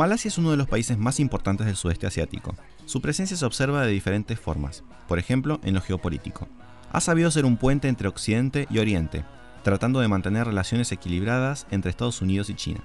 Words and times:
Malasia 0.00 0.30
es 0.30 0.38
uno 0.38 0.50
de 0.50 0.56
los 0.56 0.66
países 0.66 0.96
más 0.96 1.20
importantes 1.20 1.66
del 1.66 1.76
sudeste 1.76 2.06
asiático. 2.06 2.54
Su 2.86 3.02
presencia 3.02 3.36
se 3.36 3.44
observa 3.44 3.84
de 3.84 3.92
diferentes 3.92 4.40
formas, 4.40 4.82
por 5.06 5.18
ejemplo, 5.18 5.60
en 5.62 5.74
lo 5.74 5.82
geopolítico. 5.82 6.48
Ha 6.90 7.02
sabido 7.02 7.30
ser 7.30 7.44
un 7.44 7.58
puente 7.58 7.86
entre 7.86 8.08
Occidente 8.08 8.66
y 8.70 8.78
Oriente, 8.78 9.26
tratando 9.62 10.00
de 10.00 10.08
mantener 10.08 10.46
relaciones 10.46 10.90
equilibradas 10.90 11.66
entre 11.70 11.90
Estados 11.90 12.22
Unidos 12.22 12.48
y 12.48 12.54
China. 12.54 12.80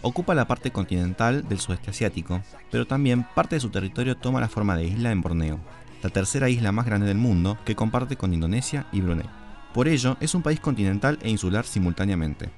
Ocupa 0.00 0.34
la 0.34 0.48
parte 0.48 0.72
continental 0.72 1.48
del 1.48 1.60
sudeste 1.60 1.90
asiático, 1.90 2.42
pero 2.72 2.88
también 2.88 3.24
parte 3.36 3.54
de 3.54 3.60
su 3.60 3.70
territorio 3.70 4.16
toma 4.16 4.40
la 4.40 4.48
forma 4.48 4.76
de 4.76 4.86
isla 4.86 5.12
en 5.12 5.20
Borneo, 5.20 5.60
la 6.02 6.10
tercera 6.10 6.48
isla 6.48 6.72
más 6.72 6.86
grande 6.86 7.06
del 7.06 7.18
mundo 7.18 7.56
que 7.64 7.76
comparte 7.76 8.16
con 8.16 8.34
Indonesia 8.34 8.86
y 8.90 9.00
Brunei. 9.00 9.30
Por 9.72 9.86
ello, 9.86 10.16
es 10.18 10.34
un 10.34 10.42
país 10.42 10.58
continental 10.58 11.20
e 11.22 11.30
insular 11.30 11.64
simultáneamente, 11.64 12.50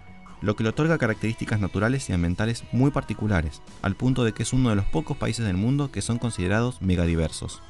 lo 0.45 0.57
que 0.57 0.62
le 0.62 0.69
otorga 0.69 0.98
características 0.98 1.59
naturales 1.59 2.09
y 2.09 2.12
ambientales 2.12 2.65
muy 2.71 2.91
particulares, 2.91 3.62
al 3.83 3.97
punto 3.97 4.25
de 4.25 4.33
que 4.33 4.43
es 4.43 4.53
uno 4.53 4.70
de 4.70 4.77
los 4.77 4.84
pocos 4.84 5.17
países 5.17 5.47
del 5.47 5.57
mundo 5.57 5.91
que 5.91 6.03
son 6.03 6.19
considerados 6.19 6.80
megadiversos. 6.83 7.62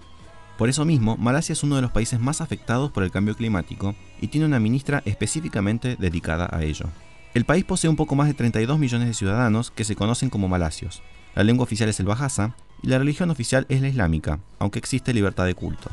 Por 0.59 0.69
eso 0.69 0.84
mismo, 0.84 1.16
Malasia 1.16 1.52
es 1.52 1.62
uno 1.62 1.77
de 1.77 1.83
los 1.83 1.91
países 1.91 2.20
más 2.20 2.41
afectados 2.41 2.91
por 2.91 3.02
el 3.02 3.10
cambio 3.10 3.37
climático 3.37 3.95
y 4.20 4.28
tiene 4.28 4.47
una 4.47 4.60
ministra 4.60 5.02
específicamente 5.05 5.97
dedicada 5.98 6.48
a 6.52 6.62
ello. 6.62 6.87
El 7.33 7.45
país 7.45 7.64
posee 7.64 7.91
un 7.91 7.97
poco 7.97 8.14
más 8.14 8.28
de 8.28 8.34
32 8.34 8.78
millones 8.78 9.09
de 9.09 9.14
ciudadanos 9.14 9.70
que 9.70 9.84
se 9.84 9.97
conocen 9.97 10.30
como 10.30 10.48
malasios. 10.48 11.02
La 11.34 11.42
lengua 11.42 11.64
oficial 11.64 11.88
es 11.88 11.98
el 11.98 12.06
Bahasa 12.06 12.55
y 12.83 12.88
la 12.88 12.98
religión 12.98 13.31
oficial 13.31 13.66
es 13.69 13.81
la 13.81 13.88
islámica, 13.88 14.38
aunque 14.59 14.78
existe 14.78 15.12
libertad 15.12 15.47
de 15.47 15.55
culto. 15.55 15.91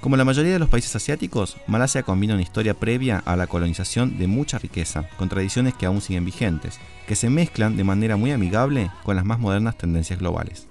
Como 0.00 0.16
la 0.16 0.24
mayoría 0.24 0.52
de 0.52 0.58
los 0.58 0.68
países 0.68 0.94
asiáticos, 0.94 1.56
Malasia 1.66 2.02
combina 2.02 2.34
una 2.34 2.42
historia 2.42 2.74
previa 2.74 3.22
a 3.24 3.34
la 3.34 3.46
colonización 3.46 4.18
de 4.18 4.26
mucha 4.26 4.58
riqueza, 4.58 5.08
con 5.16 5.28
tradiciones 5.28 5.74
que 5.74 5.86
aún 5.86 6.00
siguen 6.00 6.24
vigentes, 6.24 6.78
que 7.08 7.16
se 7.16 7.30
mezclan 7.30 7.76
de 7.76 7.84
manera 7.84 8.16
muy 8.16 8.30
amigable 8.30 8.90
con 9.02 9.16
las 9.16 9.24
más 9.24 9.38
modernas 9.38 9.76
tendencias 9.76 10.18
globales. 10.18 10.68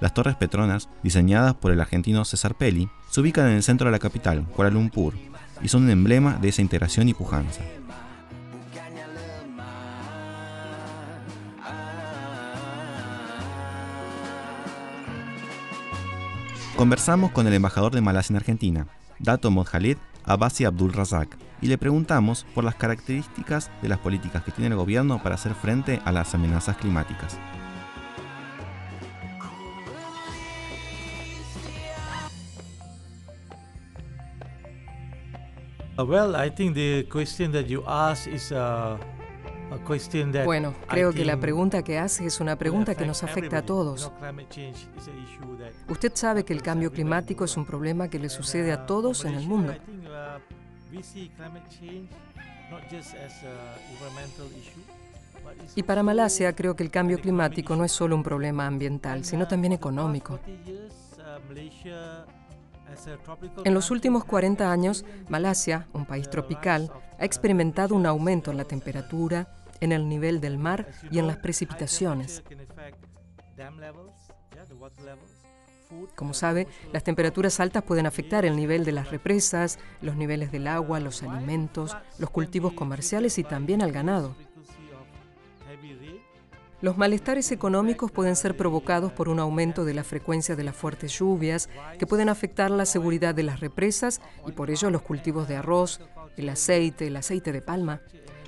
Las 0.00 0.14
Torres 0.14 0.34
Petronas, 0.34 0.88
diseñadas 1.04 1.54
por 1.54 1.70
el 1.70 1.80
argentino 1.80 2.24
César 2.24 2.56
Pelli, 2.56 2.88
se 3.08 3.20
ubican 3.20 3.46
en 3.46 3.54
el 3.54 3.62
centro 3.62 3.86
de 3.86 3.92
la 3.92 4.00
capital, 4.00 4.44
Kuala 4.46 4.70
Lumpur, 4.70 5.14
y 5.62 5.68
son 5.68 5.84
un 5.84 5.90
emblema 5.90 6.38
de 6.40 6.48
esa 6.48 6.62
integración 6.62 7.08
y 7.08 7.14
pujanza. 7.14 7.60
Conversamos 16.76 17.30
con 17.30 17.46
el 17.46 17.52
embajador 17.54 17.92
de 17.92 18.00
Malasia 18.00 18.32
en 18.32 18.38
Argentina, 18.38 18.86
Dato 19.18 19.50
Modjalid 19.50 19.98
Abasi 20.24 20.64
Abdul 20.64 20.92
Razak, 20.92 21.36
y 21.60 21.66
le 21.66 21.78
preguntamos 21.78 22.44
por 22.54 22.64
las 22.64 22.74
características 22.74 23.70
de 23.82 23.88
las 23.88 23.98
políticas 23.98 24.42
que 24.42 24.52
tiene 24.52 24.68
el 24.68 24.76
gobierno 24.76 25.22
para 25.22 25.34
hacer 25.34 25.54
frente 25.54 26.00
a 26.04 26.12
las 26.12 26.34
amenazas 26.34 26.76
climáticas. 26.76 27.38
Well, 35.98 36.34
I 36.34 36.50
think 36.50 36.74
the 36.74 37.06
question 37.08 37.52
that 37.52 37.66
you 37.66 37.84
ask 37.86 38.26
is 38.26 38.50
uh, 38.50 38.96
bueno, 40.44 40.74
creo 40.88 41.12
que 41.12 41.24
la 41.24 41.38
pregunta 41.38 41.82
que 41.82 41.98
hace 41.98 42.26
es 42.26 42.40
una 42.40 42.56
pregunta 42.56 42.94
que 42.94 43.06
nos 43.06 43.22
afecta 43.22 43.58
a 43.58 43.62
todos. 43.62 44.10
Usted 45.88 46.12
sabe 46.14 46.44
que 46.44 46.52
el 46.52 46.62
cambio 46.62 46.92
climático 46.92 47.44
es 47.44 47.56
un 47.56 47.64
problema 47.64 48.08
que 48.08 48.18
le 48.18 48.28
sucede 48.28 48.72
a 48.72 48.86
todos 48.86 49.24
en 49.24 49.34
el 49.34 49.46
mundo. 49.46 49.74
Y 55.74 55.82
para 55.82 56.02
Malasia 56.02 56.52
creo 56.54 56.76
que 56.76 56.82
el 56.82 56.90
cambio 56.90 57.20
climático 57.20 57.76
no 57.76 57.84
es 57.84 57.92
solo 57.92 58.14
un 58.14 58.22
problema 58.22 58.66
ambiental, 58.66 59.24
sino 59.24 59.48
también 59.48 59.72
económico. 59.72 60.38
En 63.64 63.74
los 63.74 63.90
últimos 63.90 64.24
40 64.24 64.70
años, 64.70 65.04
Malasia, 65.28 65.88
un 65.92 66.04
país 66.04 66.28
tropical, 66.28 66.90
ha 67.18 67.24
experimentado 67.24 67.94
un 67.94 68.06
aumento 68.06 68.50
en 68.50 68.58
la 68.58 68.64
temperatura, 68.64 69.48
en 69.82 69.90
el 69.90 70.08
nivel 70.08 70.40
del 70.40 70.58
mar 70.58 70.86
y 71.10 71.18
en 71.18 71.26
las 71.26 71.38
precipitaciones. 71.38 72.42
Como 76.14 76.32
sabe, 76.32 76.68
las 76.92 77.02
temperaturas 77.02 77.58
altas 77.58 77.82
pueden 77.82 78.06
afectar 78.06 78.44
el 78.44 78.56
nivel 78.56 78.84
de 78.84 78.92
las 78.92 79.10
represas, 79.10 79.78
los 80.00 80.16
niveles 80.16 80.52
del 80.52 80.68
agua, 80.68 81.00
los 81.00 81.22
alimentos, 81.22 81.96
los 82.18 82.30
cultivos 82.30 82.72
comerciales 82.74 83.38
y 83.38 83.44
también 83.44 83.82
al 83.82 83.92
ganado. 83.92 84.36
Los 86.80 86.96
malestares 86.96 87.50
económicos 87.52 88.10
pueden 88.10 88.36
ser 88.36 88.56
provocados 88.56 89.12
por 89.12 89.28
un 89.28 89.40
aumento 89.40 89.84
de 89.84 89.94
la 89.94 90.04
frecuencia 90.04 90.56
de 90.56 90.64
las 90.64 90.76
fuertes 90.76 91.16
lluvias, 91.16 91.68
que 91.98 92.06
pueden 92.06 92.28
afectar 92.28 92.70
la 92.70 92.86
seguridad 92.86 93.34
de 93.34 93.42
las 93.42 93.60
represas 93.60 94.20
y 94.46 94.52
por 94.52 94.70
ello 94.70 94.90
los 94.90 95.02
cultivos 95.02 95.46
de 95.48 95.56
arroz, 95.56 96.00
el 96.36 96.48
aceite, 96.48 97.08
el 97.08 97.16
aceite 97.16 97.52
de 97.52 97.62
palma 97.62 98.00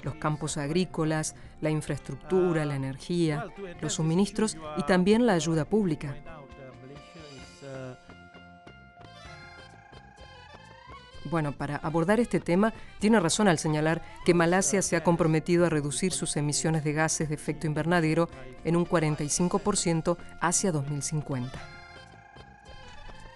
los 0.05 0.15
campos 0.17 0.57
agrícolas, 0.57 1.35
la 1.61 1.71
infraestructura, 1.71 2.65
la 2.65 2.77
energía, 2.77 3.47
los 3.81 3.95
suministros 3.95 4.57
y 4.77 4.83
también 4.85 5.27
la 5.27 5.33
ayuda 5.33 5.65
pública. 5.65 6.15
Bueno, 11.31 11.53
para 11.53 11.77
abordar 11.77 12.21
este 12.21 12.39
tema, 12.39 12.75
tiene 12.99 13.19
razón 13.19 13.49
al 13.49 13.59
señalar 13.59 14.03
que 14.27 14.35
Malasia 14.35 14.83
se 14.83 14.95
ha 14.95 15.03
comprometido 15.03 15.65
a 15.65 15.71
reducir 15.71 16.13
sus 16.13 16.37
emisiones 16.37 16.85
de 16.85 16.93
gases 16.93 17.31
de 17.31 17.35
efecto 17.35 17.67
invernadero 17.67 18.29
en 18.63 18.77
un 18.77 18.87
45% 18.87 20.19
hacia 20.41 20.71
2050. 20.71 21.74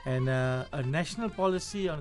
Uh, 0.08 0.64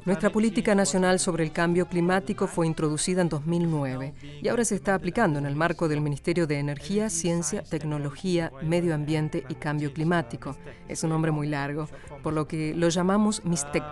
Nuestra 0.06 0.30
política 0.30 0.74
nacional 0.74 1.20
sobre 1.20 1.44
el 1.44 1.52
cambio 1.52 1.88
climático 1.88 2.48
fue 2.48 2.66
introducida 2.66 3.22
en 3.22 3.28
2009 3.28 4.14
y 4.42 4.48
ahora 4.48 4.64
se 4.64 4.76
está 4.76 4.96
aplicando 4.96 5.40
en 5.40 5.46
el 5.46 5.58
marco 5.58 5.90
del 5.90 6.00
Ministerio 6.00 6.48
de 6.48 6.58
Energía, 6.58 7.10
Ciencia, 7.10 7.64
Tecnología, 7.64 8.54
Medio 8.62 8.96
Ambiente 8.96 9.44
y 9.50 9.56
Cambio 9.56 9.92
Climático. 9.92 10.56
Es 10.88 11.04
un 11.04 11.10
nombre 11.10 11.32
muy 11.32 11.48
largo, 11.48 11.90
por 12.24 12.32
lo 12.32 12.48
que 12.48 12.74
lo 12.74 12.88
llamamos 12.88 13.44
MISTEC. 13.44 13.84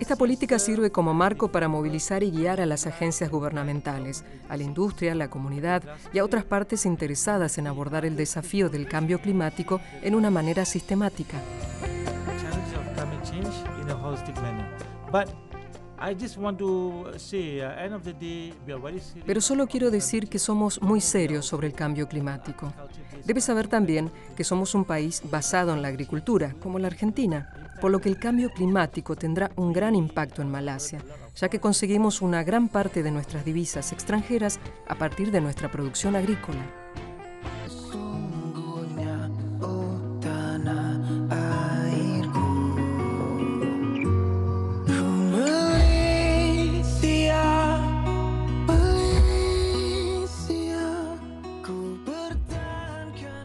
Esta 0.00 0.16
política 0.16 0.58
sirve 0.58 0.90
como 0.90 1.14
marco 1.14 1.52
para 1.52 1.68
movilizar 1.68 2.24
y 2.24 2.32
guiar 2.32 2.60
a 2.60 2.66
las 2.66 2.88
agencias 2.88 3.30
gubernamentales, 3.30 4.24
a 4.48 4.56
la 4.56 4.64
industria, 4.64 5.12
a 5.12 5.14
la 5.14 5.30
comunidad 5.30 5.84
y 6.12 6.18
a 6.18 6.24
otras 6.24 6.44
partes 6.44 6.86
interesadas 6.86 7.56
en 7.58 7.68
abordar 7.68 8.04
el 8.04 8.16
desafío 8.16 8.68
del 8.68 8.88
cambio 8.88 9.20
climático 9.20 9.80
en 10.02 10.16
una 10.16 10.30
manera 10.30 10.64
sistemática. 10.64 11.38
Pero 19.24 19.40
solo 19.40 19.66
quiero 19.66 19.90
decir 19.90 20.28
que 20.28 20.38
somos 20.38 20.82
muy 20.82 21.00
serios 21.00 21.46
sobre 21.46 21.68
el 21.68 21.72
cambio 21.72 22.08
climático. 22.08 22.72
Debes 23.24 23.44
saber 23.44 23.68
también 23.68 24.10
que 24.36 24.44
somos 24.44 24.74
un 24.74 24.84
país 24.84 25.22
basado 25.30 25.72
en 25.72 25.82
la 25.82 25.88
agricultura, 25.88 26.54
como 26.60 26.78
la 26.78 26.88
Argentina, 26.88 27.50
por 27.80 27.90
lo 27.90 28.00
que 28.00 28.08
el 28.08 28.18
cambio 28.18 28.50
climático 28.50 29.16
tendrá 29.16 29.50
un 29.56 29.72
gran 29.72 29.94
impacto 29.94 30.42
en 30.42 30.50
Malasia, 30.50 31.00
ya 31.36 31.48
que 31.48 31.60
conseguimos 31.60 32.22
una 32.22 32.42
gran 32.42 32.68
parte 32.68 33.02
de 33.02 33.10
nuestras 33.10 33.44
divisas 33.44 33.92
extranjeras 33.92 34.58
a 34.88 34.96
partir 34.96 35.30
de 35.30 35.40
nuestra 35.40 35.70
producción 35.70 36.16
agrícola. 36.16 36.83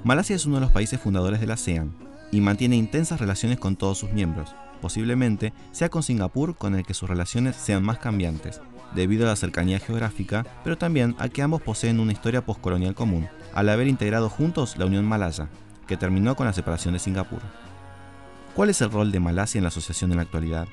Malasia 0.09 0.35
es 0.35 0.47
uno 0.47 0.55
de 0.55 0.61
los 0.61 0.71
países 0.71 0.99
fundadores 0.99 1.39
de 1.39 1.45
la 1.45 1.53
ASEAN 1.53 1.93
y 2.31 2.41
mantiene 2.41 2.75
intensas 2.75 3.19
relaciones 3.19 3.59
con 3.59 3.75
todos 3.75 3.99
sus 3.99 4.11
miembros. 4.11 4.55
Posiblemente 4.81 5.53
sea 5.71 5.89
con 5.89 6.01
Singapur 6.01 6.55
con 6.55 6.73
el 6.73 6.83
que 6.83 6.95
sus 6.95 7.07
relaciones 7.07 7.55
sean 7.55 7.83
más 7.83 7.99
cambiantes, 7.99 8.59
debido 8.95 9.27
a 9.27 9.29
la 9.29 9.35
cercanía 9.35 9.77
geográfica, 9.77 10.47
pero 10.63 10.79
también 10.79 11.15
a 11.19 11.29
que 11.29 11.43
ambos 11.43 11.61
poseen 11.61 11.99
una 11.99 12.11
historia 12.11 12.43
postcolonial 12.43 12.95
común, 12.95 13.27
al 13.53 13.69
haber 13.69 13.87
integrado 13.87 14.29
juntos 14.29 14.79
la 14.79 14.87
Unión 14.87 15.05
Malaya, 15.05 15.47
que 15.85 15.95
terminó 15.95 16.35
con 16.35 16.47
la 16.47 16.53
separación 16.53 16.95
de 16.95 16.99
Singapur. 16.99 17.41
¿Cuál 18.55 18.71
es 18.71 18.81
el 18.81 18.89
rol 18.89 19.11
de 19.11 19.19
Malasia 19.19 19.59
en 19.59 19.63
la 19.65 19.67
asociación 19.67 20.09
en 20.09 20.17
la 20.17 20.23
actualidad? 20.23 20.67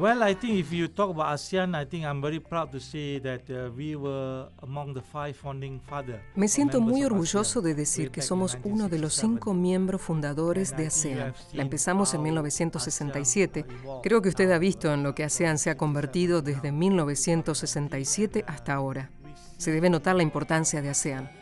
Well, 0.00 0.22
I 0.22 0.34
think 0.34 0.54
if 0.54 0.72
you 0.72 0.88
talk 0.88 1.10
about 1.10 1.26
ASEAN, 1.34 1.74
I 1.74 1.84
think 1.84 2.06
I'm 2.06 2.22
very 2.22 2.40
proud 2.40 2.70
to 2.70 2.80
say 2.80 3.20
that 3.20 3.42
uh, 3.50 3.70
we 3.76 3.96
were 3.96 4.48
among 4.62 4.94
the 4.94 5.02
five 5.02 5.34
founding 5.34 5.78
fathers. 5.78 6.22
Me 6.34 6.48
siento 6.48 6.80
muy 6.80 7.04
orgulloso 7.04 7.60
de 7.60 7.74
decir 7.74 8.10
que 8.10 8.22
somos 8.22 8.56
uno 8.64 8.88
de 8.88 8.98
los 8.98 9.12
cinco 9.12 9.52
miembros 9.52 10.00
fundadores 10.00 10.74
de 10.74 10.86
ASEAN. 10.86 11.34
La 11.52 11.62
empezamos 11.62 12.14
en 12.14 12.22
1967. 12.22 13.66
Creo 14.02 14.22
que 14.22 14.30
usted 14.30 14.50
ha 14.52 14.58
visto 14.58 14.90
en 14.90 15.02
lo 15.02 15.14
que 15.14 15.24
ASEAN 15.24 15.58
se 15.58 15.68
ha 15.68 15.76
convertido 15.76 16.40
desde 16.40 16.72
1967 16.72 18.46
hasta 18.46 18.72
ahora. 18.72 19.10
Se 19.58 19.70
debe 19.70 19.90
notar 19.90 20.16
la 20.16 20.22
importancia 20.22 20.80
de 20.80 20.88
ASEAN. 20.88 21.39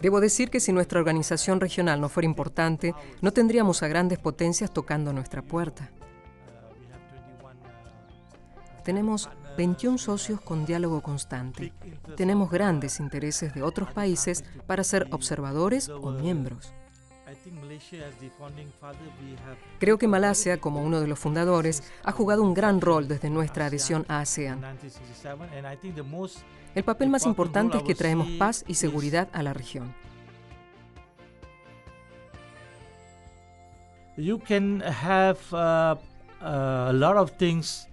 Debo 0.00 0.20
decir 0.20 0.50
que 0.50 0.60
si 0.60 0.72
nuestra 0.72 0.98
organización 0.98 1.60
regional 1.60 2.00
no 2.00 2.08
fuera 2.08 2.26
importante, 2.26 2.94
no 3.22 3.32
tendríamos 3.32 3.82
a 3.82 3.88
grandes 3.88 4.18
potencias 4.18 4.70
tocando 4.72 5.12
nuestra 5.12 5.42
puerta. 5.42 5.90
Tenemos 8.84 9.28
21 9.56 9.98
socios 9.98 10.40
con 10.40 10.64
diálogo 10.64 11.00
constante. 11.02 11.72
Tenemos 12.16 12.50
grandes 12.50 13.00
intereses 13.00 13.54
de 13.54 13.62
otros 13.62 13.92
países 13.92 14.44
para 14.66 14.84
ser 14.84 15.08
observadores 15.10 15.88
o 15.88 16.12
miembros. 16.12 16.72
Creo 19.78 19.98
que 19.98 20.08
Malasia, 20.08 20.58
como 20.58 20.82
uno 20.82 21.00
de 21.00 21.08
los 21.08 21.18
fundadores, 21.18 21.82
ha 22.04 22.12
jugado 22.12 22.42
un 22.42 22.54
gran 22.54 22.80
rol 22.80 23.08
desde 23.08 23.30
nuestra 23.30 23.66
adhesión 23.66 24.04
a 24.08 24.20
ASEAN. 24.20 24.62
El 26.74 26.84
papel 26.84 27.08
más 27.08 27.26
importante 27.26 27.78
es 27.78 27.82
que 27.82 27.94
traemos 27.94 28.28
paz 28.38 28.64
y 28.68 28.74
seguridad 28.74 29.28
a 29.32 29.42
la 29.42 29.52
región. 29.52 29.94
You 34.16 34.38
can 34.38 34.82
have 34.82 35.38
uh, 35.52 35.98
a 36.40 36.92
lot 36.92 37.16
of 37.16 37.32
things 37.32 37.86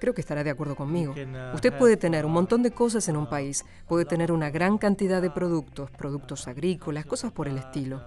Creo 0.00 0.14
que 0.14 0.20
estará 0.20 0.44
de 0.44 0.50
acuerdo 0.50 0.76
conmigo. 0.76 1.12
Uh, 1.12 1.54
Usted 1.54 1.76
puede 1.76 1.96
tener 1.96 2.24
un 2.24 2.32
montón 2.32 2.62
de 2.62 2.70
cosas 2.70 3.08
en 3.08 3.16
un 3.16 3.28
país, 3.28 3.64
puede 3.86 4.04
tener 4.04 4.32
una 4.32 4.50
gran 4.50 4.78
cantidad 4.78 5.20
de 5.20 5.30
productos, 5.30 5.90
productos 5.90 6.48
agrícolas, 6.48 7.06
cosas 7.06 7.32
por 7.32 7.48
el 7.48 7.58
estilo. 7.58 8.02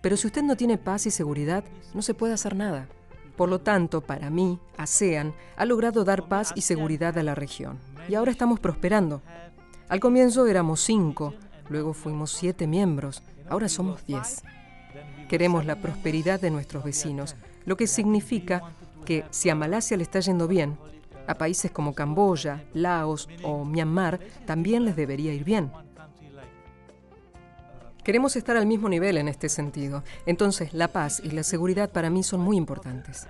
Pero 0.00 0.16
si 0.16 0.26
usted 0.26 0.42
no 0.42 0.56
tiene 0.56 0.78
paz 0.78 1.06
y 1.06 1.10
seguridad, 1.10 1.64
no 1.94 2.02
se 2.02 2.14
puede 2.14 2.34
hacer 2.34 2.56
nada. 2.56 2.88
Por 3.36 3.48
lo 3.48 3.60
tanto, 3.60 4.02
para 4.02 4.30
mí, 4.30 4.58
ASEAN 4.76 5.34
ha 5.56 5.64
logrado 5.64 6.04
dar 6.04 6.28
paz 6.28 6.52
y 6.54 6.62
seguridad 6.62 7.16
a 7.16 7.22
la 7.22 7.34
región. 7.34 7.78
Y 8.08 8.14
ahora 8.14 8.30
estamos 8.30 8.60
prosperando. 8.60 9.22
Al 9.88 10.00
comienzo 10.00 10.46
éramos 10.46 10.80
cinco, 10.80 11.34
luego 11.68 11.94
fuimos 11.94 12.32
siete 12.32 12.66
miembros, 12.66 13.22
ahora 13.48 13.68
somos 13.68 14.04
diez. 14.06 14.42
Queremos 15.28 15.64
la 15.64 15.76
prosperidad 15.76 16.40
de 16.40 16.50
nuestros 16.50 16.84
vecinos, 16.84 17.36
lo 17.64 17.76
que 17.76 17.86
significa 17.86 18.62
que 19.04 19.24
si 19.30 19.50
a 19.50 19.54
Malasia 19.54 19.96
le 19.96 20.02
está 20.02 20.20
yendo 20.20 20.48
bien, 20.48 20.78
a 21.26 21.34
países 21.34 21.70
como 21.70 21.94
Camboya, 21.94 22.64
Laos 22.74 23.28
o 23.42 23.64
Myanmar 23.64 24.20
también 24.46 24.84
les 24.84 24.96
debería 24.96 25.32
ir 25.32 25.44
bien. 25.44 25.70
Queremos 28.04 28.34
estar 28.34 28.56
al 28.56 28.66
mismo 28.66 28.88
nivel 28.88 29.16
en 29.16 29.28
este 29.28 29.48
sentido. 29.48 30.02
Entonces, 30.26 30.74
la 30.74 30.88
paz 30.88 31.22
y 31.22 31.30
la 31.30 31.44
seguridad 31.44 31.90
para 31.90 32.10
mí 32.10 32.24
son 32.24 32.40
muy 32.40 32.56
importantes. 32.56 33.28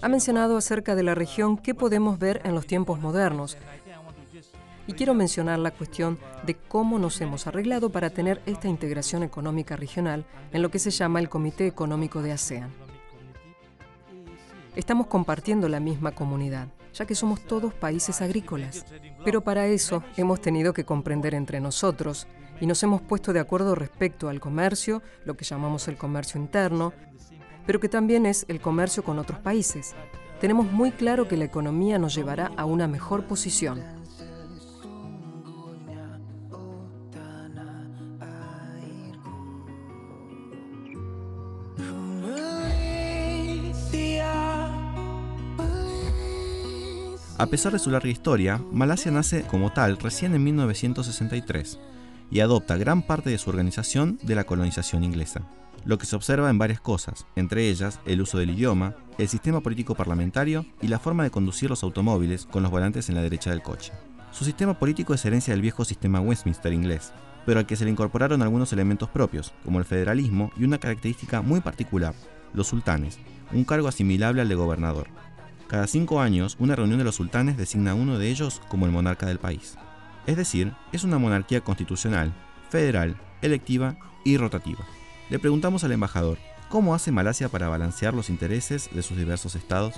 Ha 0.00 0.08
mencionado 0.08 0.56
acerca 0.56 0.96
de 0.96 1.04
la 1.04 1.14
región 1.14 1.56
qué 1.56 1.74
podemos 1.74 2.18
ver 2.18 2.40
en 2.44 2.54
los 2.56 2.66
tiempos 2.66 3.00
modernos. 3.00 3.56
Y 4.88 4.94
quiero 4.94 5.14
mencionar 5.14 5.60
la 5.60 5.70
cuestión 5.70 6.18
de 6.44 6.56
cómo 6.56 6.98
nos 6.98 7.20
hemos 7.20 7.46
arreglado 7.46 7.90
para 7.90 8.10
tener 8.10 8.42
esta 8.46 8.66
integración 8.66 9.22
económica 9.22 9.76
regional 9.76 10.24
en 10.52 10.60
lo 10.60 10.72
que 10.72 10.80
se 10.80 10.90
llama 10.90 11.20
el 11.20 11.28
Comité 11.28 11.68
Económico 11.68 12.20
de 12.20 12.32
ASEAN 12.32 12.81
estamos 14.76 15.06
compartiendo 15.06 15.68
la 15.68 15.80
misma 15.80 16.12
comunidad, 16.12 16.68
ya 16.92 17.06
que 17.06 17.14
somos 17.14 17.40
todos 17.40 17.74
países 17.74 18.20
agrícolas. 18.22 18.84
Pero 19.24 19.42
para 19.42 19.66
eso 19.66 20.02
hemos 20.16 20.40
tenido 20.40 20.72
que 20.72 20.84
comprender 20.84 21.34
entre 21.34 21.60
nosotros 21.60 22.26
y 22.60 22.66
nos 22.66 22.82
hemos 22.82 23.00
puesto 23.00 23.32
de 23.32 23.40
acuerdo 23.40 23.74
respecto 23.74 24.28
al 24.28 24.40
comercio, 24.40 25.02
lo 25.24 25.36
que 25.36 25.44
llamamos 25.44 25.88
el 25.88 25.96
comercio 25.96 26.40
interno, 26.40 26.92
pero 27.66 27.80
que 27.80 27.88
también 27.88 28.26
es 28.26 28.44
el 28.48 28.60
comercio 28.60 29.02
con 29.04 29.18
otros 29.18 29.38
países. 29.40 29.94
Tenemos 30.40 30.70
muy 30.70 30.90
claro 30.90 31.28
que 31.28 31.36
la 31.36 31.44
economía 31.44 31.98
nos 31.98 32.14
llevará 32.14 32.50
a 32.56 32.64
una 32.64 32.88
mejor 32.88 33.26
posición. 33.26 34.01
A 47.42 47.46
pesar 47.46 47.72
de 47.72 47.80
su 47.80 47.90
larga 47.90 48.08
historia, 48.08 48.62
Malasia 48.70 49.10
nace 49.10 49.42
como 49.42 49.72
tal 49.72 49.96
recién 49.96 50.32
en 50.36 50.44
1963 50.44 51.80
y 52.30 52.38
adopta 52.38 52.76
gran 52.76 53.02
parte 53.02 53.30
de 53.30 53.38
su 53.38 53.50
organización 53.50 54.20
de 54.22 54.36
la 54.36 54.44
colonización 54.44 55.02
inglesa, 55.02 55.42
lo 55.84 55.98
que 55.98 56.06
se 56.06 56.14
observa 56.14 56.50
en 56.50 56.58
varias 56.58 56.80
cosas, 56.80 57.26
entre 57.34 57.68
ellas 57.68 57.98
el 58.06 58.22
uso 58.22 58.38
del 58.38 58.50
idioma, 58.50 58.94
el 59.18 59.26
sistema 59.26 59.60
político 59.60 59.96
parlamentario 59.96 60.66
y 60.80 60.86
la 60.86 61.00
forma 61.00 61.24
de 61.24 61.32
conducir 61.32 61.68
los 61.68 61.82
automóviles 61.82 62.46
con 62.46 62.62
los 62.62 62.70
volantes 62.70 63.08
en 63.08 63.16
la 63.16 63.22
derecha 63.22 63.50
del 63.50 63.60
coche. 63.60 63.92
Su 64.30 64.44
sistema 64.44 64.78
político 64.78 65.12
es 65.12 65.24
herencia 65.24 65.52
del 65.52 65.62
viejo 65.62 65.84
sistema 65.84 66.20
Westminster 66.20 66.72
inglés, 66.72 67.12
pero 67.44 67.58
al 67.58 67.66
que 67.66 67.74
se 67.74 67.84
le 67.84 67.90
incorporaron 67.90 68.42
algunos 68.42 68.72
elementos 68.72 69.08
propios, 69.08 69.52
como 69.64 69.80
el 69.80 69.84
federalismo 69.84 70.52
y 70.56 70.62
una 70.62 70.78
característica 70.78 71.42
muy 71.42 71.60
particular, 71.60 72.14
los 72.54 72.68
sultanes, 72.68 73.18
un 73.50 73.64
cargo 73.64 73.88
asimilable 73.88 74.42
al 74.42 74.48
de 74.48 74.54
gobernador. 74.54 75.08
Cada 75.72 75.86
cinco 75.86 76.20
años, 76.20 76.58
una 76.60 76.76
reunión 76.76 76.98
de 76.98 77.04
los 77.04 77.14
sultanes 77.14 77.56
designa 77.56 77.92
a 77.92 77.94
uno 77.94 78.18
de 78.18 78.28
ellos 78.28 78.60
como 78.68 78.84
el 78.84 78.92
monarca 78.92 79.24
del 79.24 79.38
país. 79.38 79.78
Es 80.26 80.36
decir, 80.36 80.74
es 80.92 81.02
una 81.02 81.16
monarquía 81.16 81.62
constitucional, 81.62 82.34
federal, 82.68 83.16
electiva 83.40 83.96
y 84.22 84.36
rotativa. 84.36 84.84
Le 85.30 85.38
preguntamos 85.38 85.82
al 85.82 85.92
embajador, 85.92 86.36
¿cómo 86.68 86.94
hace 86.94 87.10
Malasia 87.10 87.48
para 87.48 87.70
balancear 87.70 88.12
los 88.12 88.28
intereses 88.28 88.90
de 88.92 89.00
sus 89.02 89.16
diversos 89.16 89.54
estados? 89.54 89.94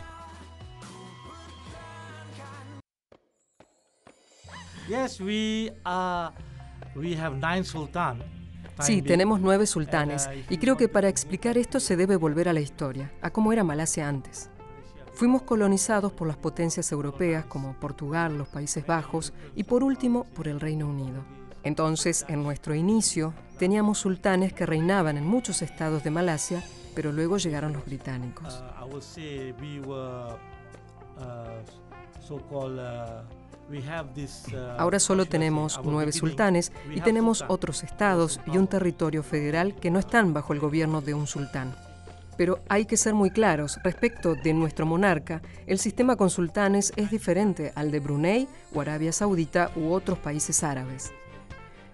Sí, 8.79 9.03
tenemos 9.03 9.41
nueve 9.41 9.67
sultanes, 9.67 10.31
y 10.49 10.59
creo 10.59 10.77
que 10.77 10.89
para 10.89 11.09
explicar 11.09 11.59
esto 11.59 11.81
se 11.81 11.97
debe 11.97 12.15
volver 12.15 12.49
a 12.49 12.53
la 12.53 12.61
historia, 12.61 13.11
a 13.21 13.31
cómo 13.31 13.53
era 13.53 13.65
Malasia 13.65 14.09
antes. 14.09 14.51
Fuimos 15.15 15.43
colonizados 15.43 16.13
por 16.13 16.27
las 16.27 16.37
potencias 16.37 16.91
europeas 16.91 17.45
como 17.47 17.75
Portugal, 17.75 18.37
los 18.37 18.49
Países 18.49 18.85
Bajos 18.85 19.33
y 19.55 19.63
por 19.63 19.85
último 19.85 20.25
por 20.35 20.49
el 20.49 20.59
Reino 20.59 20.89
Unido. 20.89 21.23
Entonces, 21.63 22.25
en 22.29 22.43
nuestro 22.43 22.75
inicio, 22.75 23.33
teníamos 23.57 23.99
sultanes 23.99 24.53
que 24.53 24.67
reinaban 24.67 25.17
en 25.17 25.25
muchos 25.25 25.63
estados 25.63 26.03
de 26.03 26.11
Malasia, 26.11 26.65
pero 26.97 27.13
luego 27.13 27.39
llegaron 27.39 27.73
los 27.73 27.85
británicos. 27.85 28.63
Ahora 34.79 34.99
solo 34.99 35.27
tenemos 35.27 35.81
nueve 35.85 36.13
sultanes 36.13 36.73
y 36.93 37.01
tenemos 37.01 37.45
otros 37.47 37.85
estados 37.85 38.41
y 38.47 38.59
un 38.59 38.67
territorio 38.67 39.23
federal 39.23 39.77
que 39.77 39.93
no 39.93 40.01
están 40.01 40.35
bajo 40.35 40.53
el 40.53 40.61
gobierno 40.61 41.01
de 41.01 41.15
un 41.15 41.29
sultán. 41.29 41.75
Pero 42.37 42.61
hay 42.69 42.85
que 42.85 42.97
ser 42.97 43.15
muy 43.15 43.31
claros, 43.31 43.79
respecto 43.85 44.35
de 44.35 44.53
nuestro 44.53 44.87
monarca, 44.87 45.41
el 45.67 45.79
sistema 45.79 46.17
con 46.17 46.31
sultanes 46.31 46.93
es 46.97 47.11
diferente 47.11 47.73
al 47.75 47.91
de 47.91 48.01
Brunei 48.01 48.49
o 48.75 48.81
Arabia 48.81 49.13
Saudita 49.13 49.71
u 49.77 49.93
otros 49.93 50.19
países 50.19 50.65
árabes. 50.65 51.13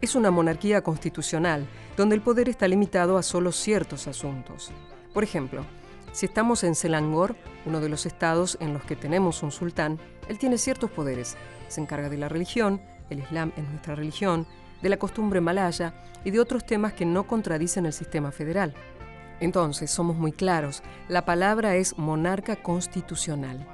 Es 0.00 0.14
una 0.14 0.30
monarquía 0.30 0.80
constitucional, 0.80 1.66
donde 1.96 2.14
el 2.14 2.22
poder 2.22 2.48
está 2.48 2.66
limitado 2.66 3.18
a 3.18 3.22
solo 3.22 3.52
ciertos 3.52 4.06
asuntos. 4.06 4.72
Por 5.12 5.24
ejemplo, 5.24 5.66
si 6.12 6.24
estamos 6.24 6.64
en 6.64 6.74
Selangor, 6.74 7.36
uno 7.66 7.80
de 7.80 7.90
los 7.90 8.06
estados 8.06 8.56
en 8.60 8.72
los 8.72 8.82
que 8.84 8.96
tenemos 8.96 9.42
un 9.42 9.52
sultán, 9.52 10.00
él 10.28 10.38
tiene 10.38 10.56
ciertos 10.56 10.90
poderes. 10.90 11.36
Se 11.68 11.82
encarga 11.82 12.08
de 12.08 12.16
la 12.16 12.30
religión, 12.30 12.80
el 13.10 13.18
Islam 13.18 13.52
es 13.56 13.68
nuestra 13.68 13.94
religión, 13.94 14.46
de 14.80 14.88
la 14.88 14.96
costumbre 14.96 15.42
malaya 15.42 15.92
y 16.24 16.30
de 16.30 16.40
otros 16.40 16.64
temas 16.64 16.94
que 16.94 17.04
no 17.04 17.26
contradicen 17.26 17.84
el 17.84 17.92
sistema 17.92 18.32
federal. 18.32 18.74
Entonces, 19.40 19.90
somos 19.90 20.16
muy 20.16 20.32
claros, 20.32 20.82
la 21.08 21.24
palabra 21.24 21.76
es 21.76 21.96
monarca 21.98 22.56
constitucional. 22.56 23.66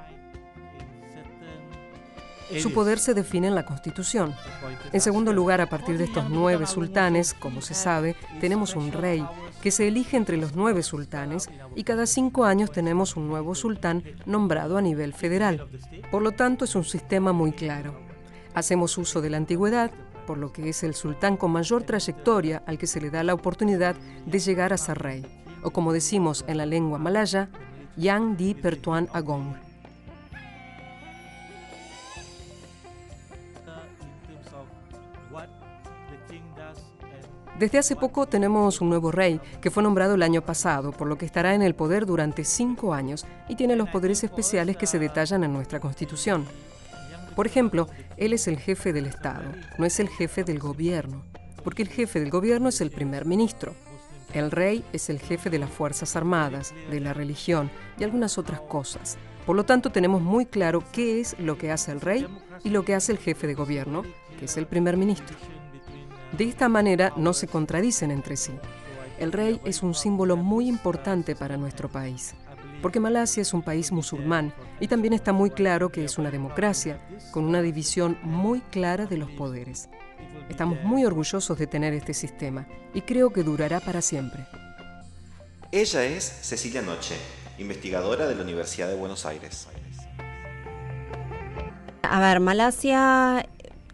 Su 2.59 2.73
poder 2.73 2.97
se 2.97 3.13
define 3.13 3.47
en 3.47 3.55
la 3.55 3.65
Constitución. 3.65 4.33
En 4.93 5.01
segundo 5.01 5.33
lugar, 5.33 5.59
a 5.59 5.69
partir 5.69 5.97
de 5.97 6.05
estos 6.05 6.29
nueve 6.29 6.65
sultanes, 6.65 7.33
como 7.33 7.61
se 7.61 7.73
sabe, 7.73 8.15
tenemos 8.39 8.75
un 8.75 8.93
rey 8.93 9.25
que 9.61 9.69
se 9.69 9.87
elige 9.87 10.15
entre 10.15 10.37
los 10.37 10.55
nueve 10.55 10.81
sultanes 10.81 11.49
y 11.75 11.83
cada 11.83 12.05
cinco 12.05 12.45
años 12.45 12.71
tenemos 12.71 13.17
un 13.17 13.27
nuevo 13.27 13.53
sultán 13.53 14.03
nombrado 14.25 14.77
a 14.77 14.81
nivel 14.81 15.13
federal. 15.13 15.67
Por 16.09 16.21
lo 16.21 16.31
tanto, 16.31 16.63
es 16.63 16.73
un 16.75 16.85
sistema 16.85 17.33
muy 17.33 17.51
claro. 17.51 17.99
Hacemos 18.53 18.97
uso 18.97 19.21
de 19.21 19.29
la 19.29 19.37
antigüedad, 19.37 19.91
por 20.25 20.37
lo 20.37 20.53
que 20.53 20.69
es 20.69 20.83
el 20.83 20.93
sultán 20.93 21.35
con 21.35 21.51
mayor 21.51 21.83
trayectoria 21.83 22.63
al 22.65 22.77
que 22.77 22.87
se 22.87 23.01
le 23.01 23.09
da 23.09 23.23
la 23.23 23.33
oportunidad 23.33 23.97
de 24.25 24.39
llegar 24.39 24.71
a 24.71 24.77
ser 24.77 24.99
rey 24.99 25.46
o 25.67 25.71
como 25.71 25.91
decimos 25.91 26.45
en 26.47 26.55
la 26.57 26.65
lengua 26.65 26.97
malaya, 26.97 27.49
Yang 27.97 28.37
Di 28.37 28.53
Pertuan 28.55 29.09
Agong. 29.11 29.53
Desde 37.59 37.79
hace 37.79 37.95
poco 37.97 38.27
tenemos 38.27 38.79
un 38.79 38.89
nuevo 38.89 39.11
rey 39.11 39.41
que 39.59 39.69
fue 39.69 39.83
nombrado 39.83 40.15
el 40.15 40.23
año 40.23 40.41
pasado, 40.41 40.93
por 40.93 41.07
lo 41.07 41.17
que 41.17 41.25
estará 41.25 41.53
en 41.53 41.63
el 41.63 41.75
poder 41.75 42.05
durante 42.05 42.45
cinco 42.45 42.93
años 42.93 43.25
y 43.49 43.55
tiene 43.55 43.75
los 43.75 43.89
poderes 43.89 44.23
especiales 44.23 44.77
que 44.77 44.87
se 44.87 44.99
detallan 44.99 45.43
en 45.43 45.51
nuestra 45.51 45.81
constitución. 45.81 46.45
Por 47.35 47.45
ejemplo, 47.45 47.89
él 48.15 48.31
es 48.31 48.47
el 48.47 48.57
jefe 48.57 48.93
del 48.93 49.07
Estado, 49.07 49.51
no 49.77 49.85
es 49.85 49.99
el 49.99 50.07
jefe 50.07 50.45
del 50.45 50.59
gobierno. 50.59 51.23
porque 51.63 51.81
el 51.81 51.89
jefe 51.89 52.21
del 52.21 52.29
gobierno 52.29 52.69
es 52.69 52.79
el 52.79 52.91
primer 52.91 53.25
ministro. 53.25 53.73
El 54.33 54.51
rey 54.51 54.83
es 54.91 55.09
el 55.09 55.19
jefe 55.19 55.49
de 55.49 55.59
las 55.59 55.69
Fuerzas 55.69 56.15
Armadas, 56.15 56.73
de 56.91 56.99
la 56.99 57.13
religión 57.13 57.71
y 57.97 58.03
algunas 58.03 58.37
otras 58.37 58.59
cosas. 58.61 59.17
Por 59.45 59.55
lo 59.55 59.63
tanto, 59.63 59.89
tenemos 59.91 60.21
muy 60.21 60.45
claro 60.45 60.83
qué 60.91 61.21
es 61.21 61.39
lo 61.39 61.57
que 61.57 61.71
hace 61.71 61.93
el 61.93 62.01
rey 62.01 62.27
y 62.63 62.69
lo 62.69 62.83
que 62.83 62.93
hace 62.93 63.13
el 63.13 63.17
jefe 63.17 63.47
de 63.47 63.53
gobierno, 63.53 64.03
que 64.37 64.45
es 64.45 64.57
el 64.57 64.67
primer 64.67 64.97
ministro. 64.97 65.37
De 66.37 66.43
esta 66.43 66.67
manera 66.67 67.13
no 67.15 67.31
se 67.31 67.47
contradicen 67.47 68.11
entre 68.11 68.35
sí. 68.35 68.51
El 69.17 69.31
rey 69.31 69.61
es 69.63 69.81
un 69.81 69.93
símbolo 69.95 70.35
muy 70.35 70.67
importante 70.67 71.33
para 71.33 71.55
nuestro 71.55 71.89
país, 71.89 72.35
porque 72.81 72.99
Malasia 72.99 73.41
es 73.41 73.53
un 73.53 73.61
país 73.61 73.93
musulmán 73.93 74.53
y 74.81 74.87
también 74.89 75.13
está 75.13 75.31
muy 75.31 75.49
claro 75.49 75.89
que 75.89 76.03
es 76.03 76.17
una 76.17 76.29
democracia, 76.29 76.99
con 77.31 77.45
una 77.45 77.61
división 77.61 78.17
muy 78.21 78.59
clara 78.59 79.05
de 79.05 79.17
los 79.17 79.31
poderes. 79.31 79.89
Estamos 80.49 80.81
muy 80.83 81.05
orgullosos 81.05 81.57
de 81.57 81.67
tener 81.67 81.93
este 81.93 82.13
sistema 82.13 82.67
y 82.93 83.01
creo 83.01 83.31
que 83.31 83.43
durará 83.43 83.79
para 83.79 84.01
siempre. 84.01 84.45
Ella 85.71 86.05
es 86.05 86.23
Cecilia 86.23 86.81
Noche, 86.81 87.15
investigadora 87.57 88.27
de 88.27 88.35
la 88.35 88.43
Universidad 88.43 88.87
de 88.87 88.95
Buenos 88.95 89.25
Aires. 89.25 89.67
A 92.03 92.19
ver, 92.21 92.39
Malasia 92.39 93.45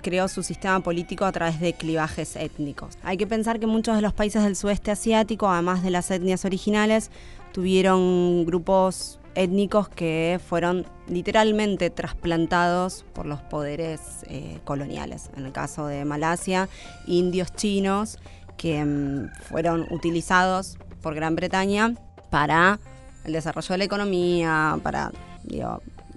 creó 0.03 0.27
su 0.27 0.43
sistema 0.43 0.81
político 0.81 1.25
a 1.25 1.31
través 1.31 1.59
de 1.59 1.73
clivajes 1.73 2.35
étnicos. 2.35 2.97
Hay 3.01 3.17
que 3.17 3.25
pensar 3.25 3.59
que 3.59 3.65
muchos 3.65 3.95
de 3.95 4.01
los 4.01 4.13
países 4.13 4.43
del 4.43 4.55
sudeste 4.55 4.91
asiático, 4.91 5.49
además 5.49 5.81
de 5.81 5.89
las 5.89 6.11
etnias 6.11 6.45
originales, 6.45 7.09
tuvieron 7.53 8.45
grupos 8.45 9.19
étnicos 9.35 9.89
que 9.89 10.39
fueron 10.45 10.85
literalmente 11.07 11.89
trasplantados 11.89 13.05
por 13.13 13.25
los 13.25 13.41
poderes 13.41 14.23
eh, 14.27 14.59
coloniales. 14.63 15.29
En 15.35 15.45
el 15.45 15.51
caso 15.51 15.87
de 15.87 16.05
Malasia, 16.05 16.69
indios 17.07 17.53
chinos 17.53 18.19
que 18.57 18.83
mm, 18.83 19.29
fueron 19.49 19.87
utilizados 19.91 20.77
por 21.01 21.15
Gran 21.15 21.35
Bretaña 21.35 21.95
para 22.29 22.79
el 23.25 23.33
desarrollo 23.33 23.69
de 23.73 23.77
la 23.77 23.83
economía, 23.83 24.79
para 24.83 25.11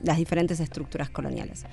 las 0.02 0.16
diferentes 0.16 0.60
estructuras 0.60 1.10
coloniales. 1.10 1.64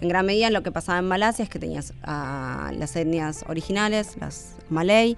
En 0.00 0.08
gran 0.08 0.26
medida 0.26 0.50
lo 0.50 0.62
que 0.62 0.72
pasaba 0.72 0.98
en 0.98 1.06
Malasia 1.06 1.44
es 1.44 1.48
que 1.48 1.58
tenías 1.58 1.94
a 2.02 2.72
las 2.76 2.96
etnias 2.96 3.44
originales, 3.48 4.16
las 4.18 4.56
malay, 4.70 5.16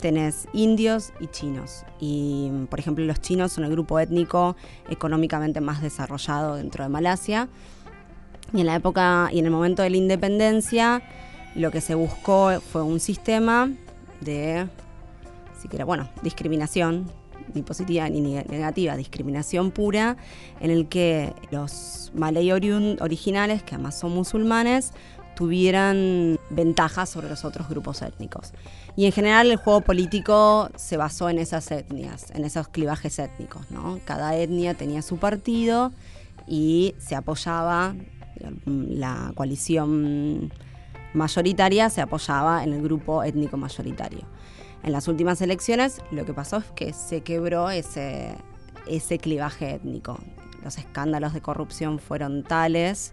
tenés 0.00 0.48
indios 0.52 1.12
y 1.20 1.26
chinos. 1.28 1.84
Y, 2.00 2.50
por 2.68 2.78
ejemplo, 2.78 3.04
los 3.04 3.20
chinos 3.20 3.52
son 3.52 3.64
el 3.64 3.70
grupo 3.70 3.98
étnico 3.98 4.56
económicamente 4.88 5.60
más 5.60 5.80
desarrollado 5.80 6.56
dentro 6.56 6.84
de 6.84 6.90
Malasia. 6.90 7.48
Y 8.52 8.60
en 8.60 8.66
la 8.66 8.74
época 8.74 9.30
y 9.32 9.38
en 9.38 9.46
el 9.46 9.50
momento 9.50 9.82
de 9.82 9.90
la 9.90 9.96
independencia, 9.96 11.02
lo 11.54 11.70
que 11.70 11.80
se 11.80 11.94
buscó 11.94 12.60
fue 12.60 12.82
un 12.82 13.00
sistema 13.00 13.70
de, 14.20 14.68
bueno, 15.86 16.08
discriminación, 16.22 17.10
ni 17.54 17.62
positiva 17.62 18.08
ni 18.08 18.20
negativa, 18.20 18.96
discriminación 18.96 19.70
pura, 19.70 20.16
en 20.60 20.70
el 20.70 20.88
que 20.88 21.32
los 21.50 22.12
malay 22.14 22.52
originales, 22.52 23.62
que 23.62 23.74
además 23.74 23.98
son 23.98 24.12
musulmanes, 24.12 24.92
tuvieran 25.34 26.38
ventajas 26.50 27.08
sobre 27.08 27.28
los 27.28 27.44
otros 27.44 27.68
grupos 27.68 28.02
étnicos. 28.02 28.52
Y 28.96 29.06
en 29.06 29.12
general 29.12 29.50
el 29.50 29.56
juego 29.56 29.80
político 29.80 30.70
se 30.76 30.96
basó 30.96 31.28
en 31.28 31.38
esas 31.38 31.70
etnias, 31.70 32.30
en 32.30 32.44
esos 32.44 32.68
clivajes 32.68 33.18
étnicos. 33.18 33.70
¿no? 33.70 33.98
Cada 34.04 34.36
etnia 34.36 34.74
tenía 34.74 35.02
su 35.02 35.16
partido 35.16 35.92
y 36.46 36.94
se 36.98 37.16
apoyaba, 37.16 37.94
la 38.64 39.32
coalición 39.34 40.52
mayoritaria 41.12 41.90
se 41.90 42.02
apoyaba 42.02 42.62
en 42.62 42.72
el 42.72 42.82
grupo 42.82 43.24
étnico 43.24 43.56
mayoritario. 43.56 44.22
En 44.82 44.92
las 44.92 45.08
últimas 45.08 45.40
elecciones 45.40 46.00
lo 46.10 46.24
que 46.24 46.34
pasó 46.34 46.58
es 46.58 46.66
que 46.76 46.92
se 46.92 47.22
quebró 47.22 47.70
ese, 47.70 48.36
ese 48.86 49.18
clivaje 49.18 49.74
étnico. 49.74 50.18
Los 50.62 50.78
escándalos 50.78 51.32
de 51.32 51.40
corrupción 51.40 51.98
fueron 51.98 52.44
tales, 52.44 53.12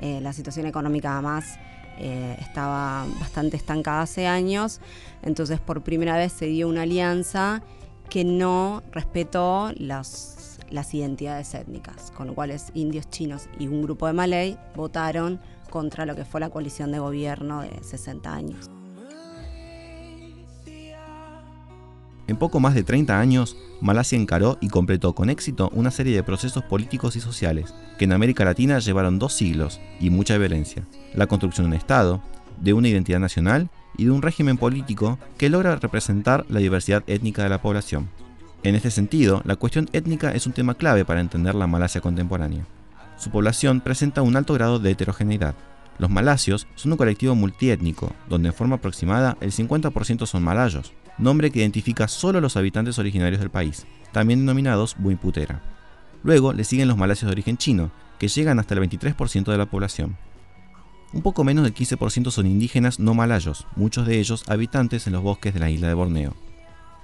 eh, 0.00 0.20
la 0.20 0.32
situación 0.32 0.66
económica 0.66 1.14
además 1.14 1.58
eh, 1.98 2.36
estaba 2.40 3.06
bastante 3.20 3.56
estancada 3.56 4.02
hace 4.02 4.26
años, 4.26 4.80
entonces 5.22 5.60
por 5.60 5.82
primera 5.82 6.16
vez 6.16 6.32
se 6.32 6.46
dio 6.46 6.68
una 6.68 6.82
alianza 6.82 7.62
que 8.08 8.24
no 8.24 8.82
respetó 8.92 9.72
las, 9.76 10.58
identidades 10.92 11.54
étnicas, 11.54 12.12
con 12.12 12.28
lo 12.28 12.34
cual 12.34 12.54
indios, 12.74 13.08
chinos 13.10 13.48
y 13.58 13.68
un 13.68 13.82
grupo 13.82 14.06
de 14.06 14.12
malay 14.12 14.58
votaron 14.76 15.40
contra 15.70 16.06
lo 16.06 16.14
que 16.14 16.24
fue 16.24 16.40
la 16.40 16.50
coalición 16.50 16.92
de 16.92 16.98
gobierno 16.98 17.62
de 17.62 17.82
60 17.82 18.32
años. 18.32 18.70
En 22.28 22.36
poco 22.36 22.60
más 22.60 22.74
de 22.74 22.84
30 22.84 23.18
años, 23.18 23.56
Malasia 23.80 24.18
encaró 24.18 24.58
y 24.60 24.68
completó 24.68 25.14
con 25.14 25.30
éxito 25.30 25.70
una 25.72 25.90
serie 25.90 26.14
de 26.14 26.22
procesos 26.22 26.62
políticos 26.62 27.16
y 27.16 27.20
sociales 27.20 27.74
que 27.98 28.04
en 28.04 28.12
América 28.12 28.44
Latina 28.44 28.78
llevaron 28.80 29.18
dos 29.18 29.32
siglos 29.32 29.80
y 29.98 30.10
mucha 30.10 30.36
violencia. 30.36 30.82
La 31.14 31.26
construcción 31.26 31.64
de 31.64 31.68
un 31.68 31.78
Estado, 31.78 32.22
de 32.60 32.74
una 32.74 32.88
identidad 32.88 33.18
nacional 33.18 33.70
y 33.96 34.04
de 34.04 34.10
un 34.10 34.20
régimen 34.20 34.58
político 34.58 35.18
que 35.38 35.48
logra 35.48 35.76
representar 35.76 36.44
la 36.50 36.60
diversidad 36.60 37.02
étnica 37.06 37.42
de 37.42 37.48
la 37.48 37.62
población. 37.62 38.10
En 38.62 38.74
este 38.74 38.90
sentido, 38.90 39.40
la 39.46 39.56
cuestión 39.56 39.88
étnica 39.94 40.34
es 40.34 40.46
un 40.46 40.52
tema 40.52 40.74
clave 40.74 41.06
para 41.06 41.20
entender 41.20 41.54
la 41.54 41.66
Malasia 41.66 42.02
contemporánea. 42.02 42.66
Su 43.16 43.30
población 43.30 43.80
presenta 43.80 44.20
un 44.20 44.36
alto 44.36 44.52
grado 44.52 44.78
de 44.78 44.90
heterogeneidad. 44.90 45.54
Los 45.98 46.10
malasios 46.10 46.66
son 46.74 46.92
un 46.92 46.98
colectivo 46.98 47.34
multiétnico, 47.34 48.12
donde 48.28 48.48
en 48.50 48.54
forma 48.54 48.76
aproximada 48.76 49.36
el 49.40 49.50
50% 49.50 50.26
son 50.26 50.42
malayos, 50.44 50.92
nombre 51.18 51.50
que 51.50 51.60
identifica 51.60 52.08
solo 52.08 52.38
a 52.38 52.40
los 52.40 52.56
habitantes 52.56 52.98
originarios 52.98 53.40
del 53.40 53.50
país, 53.50 53.86
también 54.12 54.40
denominados 54.40 54.96
Buiputera. 54.98 55.60
Luego 56.22 56.52
le 56.52 56.64
siguen 56.64 56.88
los 56.88 56.96
malasios 56.96 57.28
de 57.28 57.32
origen 57.32 57.56
chino, 57.56 57.90
que 58.18 58.28
llegan 58.28 58.58
hasta 58.58 58.74
el 58.74 58.80
23% 58.80 59.50
de 59.50 59.58
la 59.58 59.66
población. 59.66 60.16
Un 61.12 61.22
poco 61.22 61.44
menos 61.44 61.64
del 61.64 61.74
15% 61.74 62.30
son 62.30 62.46
indígenas 62.46 62.98
no 62.98 63.14
malayos, 63.14 63.66
muchos 63.76 64.06
de 64.06 64.18
ellos 64.18 64.44
habitantes 64.48 65.06
en 65.06 65.14
los 65.14 65.22
bosques 65.22 65.54
de 65.54 65.60
la 65.60 65.70
isla 65.70 65.88
de 65.88 65.94
Borneo. 65.94 66.34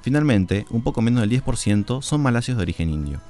Finalmente, 0.03 0.67
un 0.71 0.83
poco 0.83 1.01
menos 1.01 1.23
del 1.23 1.31
10% 1.31 2.03
son 2.03 2.21
malasios 2.21 2.57
de 2.57 2.63
origen 2.63 2.91
indio. 2.91 3.21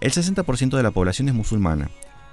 El 0.00 0.12
60% 0.12 0.76
de 0.76 0.82
la 0.82 0.90
población 0.90 1.28
es 1.28 1.34
musulmana, 1.34 1.90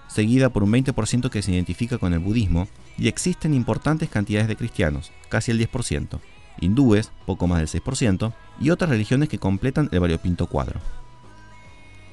seguida 0.07 0.49
por 0.49 0.63
un 0.63 0.71
20% 0.71 1.29
que 1.29 1.41
se 1.41 1.51
identifica 1.51 1.97
con 1.97 2.13
el 2.13 2.19
budismo, 2.19 2.67
y 2.97 3.07
existen 3.07 3.53
importantes 3.53 4.09
cantidades 4.09 4.47
de 4.47 4.55
cristianos, 4.55 5.11
casi 5.29 5.51
el 5.51 5.59
10% 5.59 6.19
hindúes, 6.59 7.11
poco 7.25 7.47
más 7.47 7.59
del 7.59 7.81
6%, 7.81 8.33
y 8.59 8.69
otras 8.69 8.89
religiones 8.89 9.29
que 9.29 9.39
completan 9.39 9.89
el 9.91 9.99
variopinto 9.99 10.47
cuadro. 10.47 10.79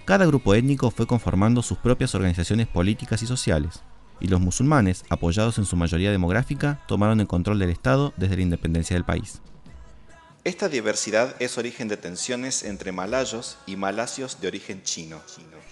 Cada 0.04 0.26
grupo 0.26 0.54
étnico 0.54 0.90
fue 0.90 1.06
conformando 1.06 1.62
sus 1.62 1.78
propias 1.78 2.14
organizaciones 2.14 2.66
políticas 2.66 3.22
y 3.22 3.26
sociales, 3.26 3.82
y 4.20 4.28
los 4.28 4.40
musulmanes, 4.40 5.04
apoyados 5.08 5.58
en 5.58 5.64
su 5.64 5.76
mayoría 5.76 6.10
demográfica, 6.10 6.80
tomaron 6.86 7.20
el 7.20 7.26
control 7.26 7.58
del 7.58 7.70
Estado 7.70 8.12
desde 8.16 8.36
la 8.36 8.42
independencia 8.42 8.94
del 8.94 9.04
país. 9.04 9.40
Esta 10.44 10.68
diversidad 10.68 11.36
es 11.38 11.56
origen 11.56 11.86
de 11.86 11.96
tensiones 11.96 12.64
entre 12.64 12.90
malayos 12.90 13.58
y 13.64 13.76
malasios 13.76 14.40
de 14.40 14.48
origen 14.48 14.82
chino. 14.82 15.20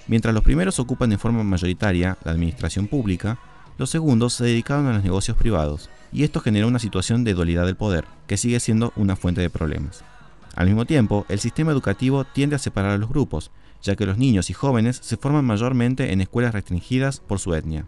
Mientras 0.06 0.32
los 0.32 0.44
primeros 0.44 0.78
ocupan 0.78 1.10
en 1.10 1.18
forma 1.18 1.42
mayoritaria 1.42 2.16
la 2.22 2.30
administración 2.30 2.86
pública, 2.86 3.38
los 3.78 3.90
segundos 3.90 4.34
se 4.34 4.44
dedicaron 4.44 4.86
a 4.86 4.92
los 4.92 5.02
negocios 5.02 5.36
privados, 5.36 5.90
y 6.12 6.24
esto 6.24 6.40
generó 6.40 6.68
una 6.68 6.78
situación 6.78 7.24
de 7.24 7.34
dualidad 7.34 7.66
del 7.66 7.76
poder, 7.76 8.06
que 8.26 8.36
sigue 8.36 8.60
siendo 8.60 8.92
una 8.96 9.16
fuente 9.16 9.40
de 9.40 9.50
problemas. 9.50 10.04
Al 10.56 10.66
mismo 10.66 10.84
tiempo, 10.84 11.26
el 11.28 11.38
sistema 11.38 11.72
educativo 11.72 12.24
tiende 12.24 12.56
a 12.56 12.58
separar 12.58 12.92
a 12.92 12.98
los 12.98 13.08
grupos, 13.08 13.50
ya 13.82 13.96
que 13.96 14.06
los 14.06 14.18
niños 14.18 14.50
y 14.50 14.52
jóvenes 14.52 14.98
se 15.02 15.16
forman 15.16 15.44
mayormente 15.44 16.12
en 16.12 16.20
escuelas 16.20 16.52
restringidas 16.52 17.20
por 17.20 17.38
su 17.38 17.54
etnia. 17.54 17.86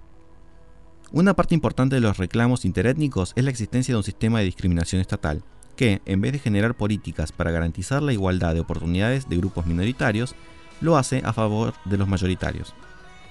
Una 1.10 1.34
parte 1.34 1.54
importante 1.54 1.96
de 1.96 2.00
los 2.00 2.16
reclamos 2.16 2.64
interétnicos 2.64 3.32
es 3.36 3.44
la 3.44 3.50
existencia 3.50 3.92
de 3.92 3.98
un 3.98 4.04
sistema 4.04 4.38
de 4.38 4.46
discriminación 4.46 5.00
estatal, 5.00 5.42
que, 5.76 6.00
en 6.06 6.20
vez 6.20 6.32
de 6.32 6.38
generar 6.38 6.74
políticas 6.74 7.32
para 7.32 7.50
garantizar 7.50 8.02
la 8.02 8.12
igualdad 8.12 8.54
de 8.54 8.60
oportunidades 8.60 9.28
de 9.28 9.36
grupos 9.36 9.66
minoritarios, 9.66 10.34
lo 10.80 10.96
hace 10.96 11.22
a 11.24 11.32
favor 11.32 11.74
de 11.84 11.98
los 11.98 12.08
mayoritarios. 12.08 12.74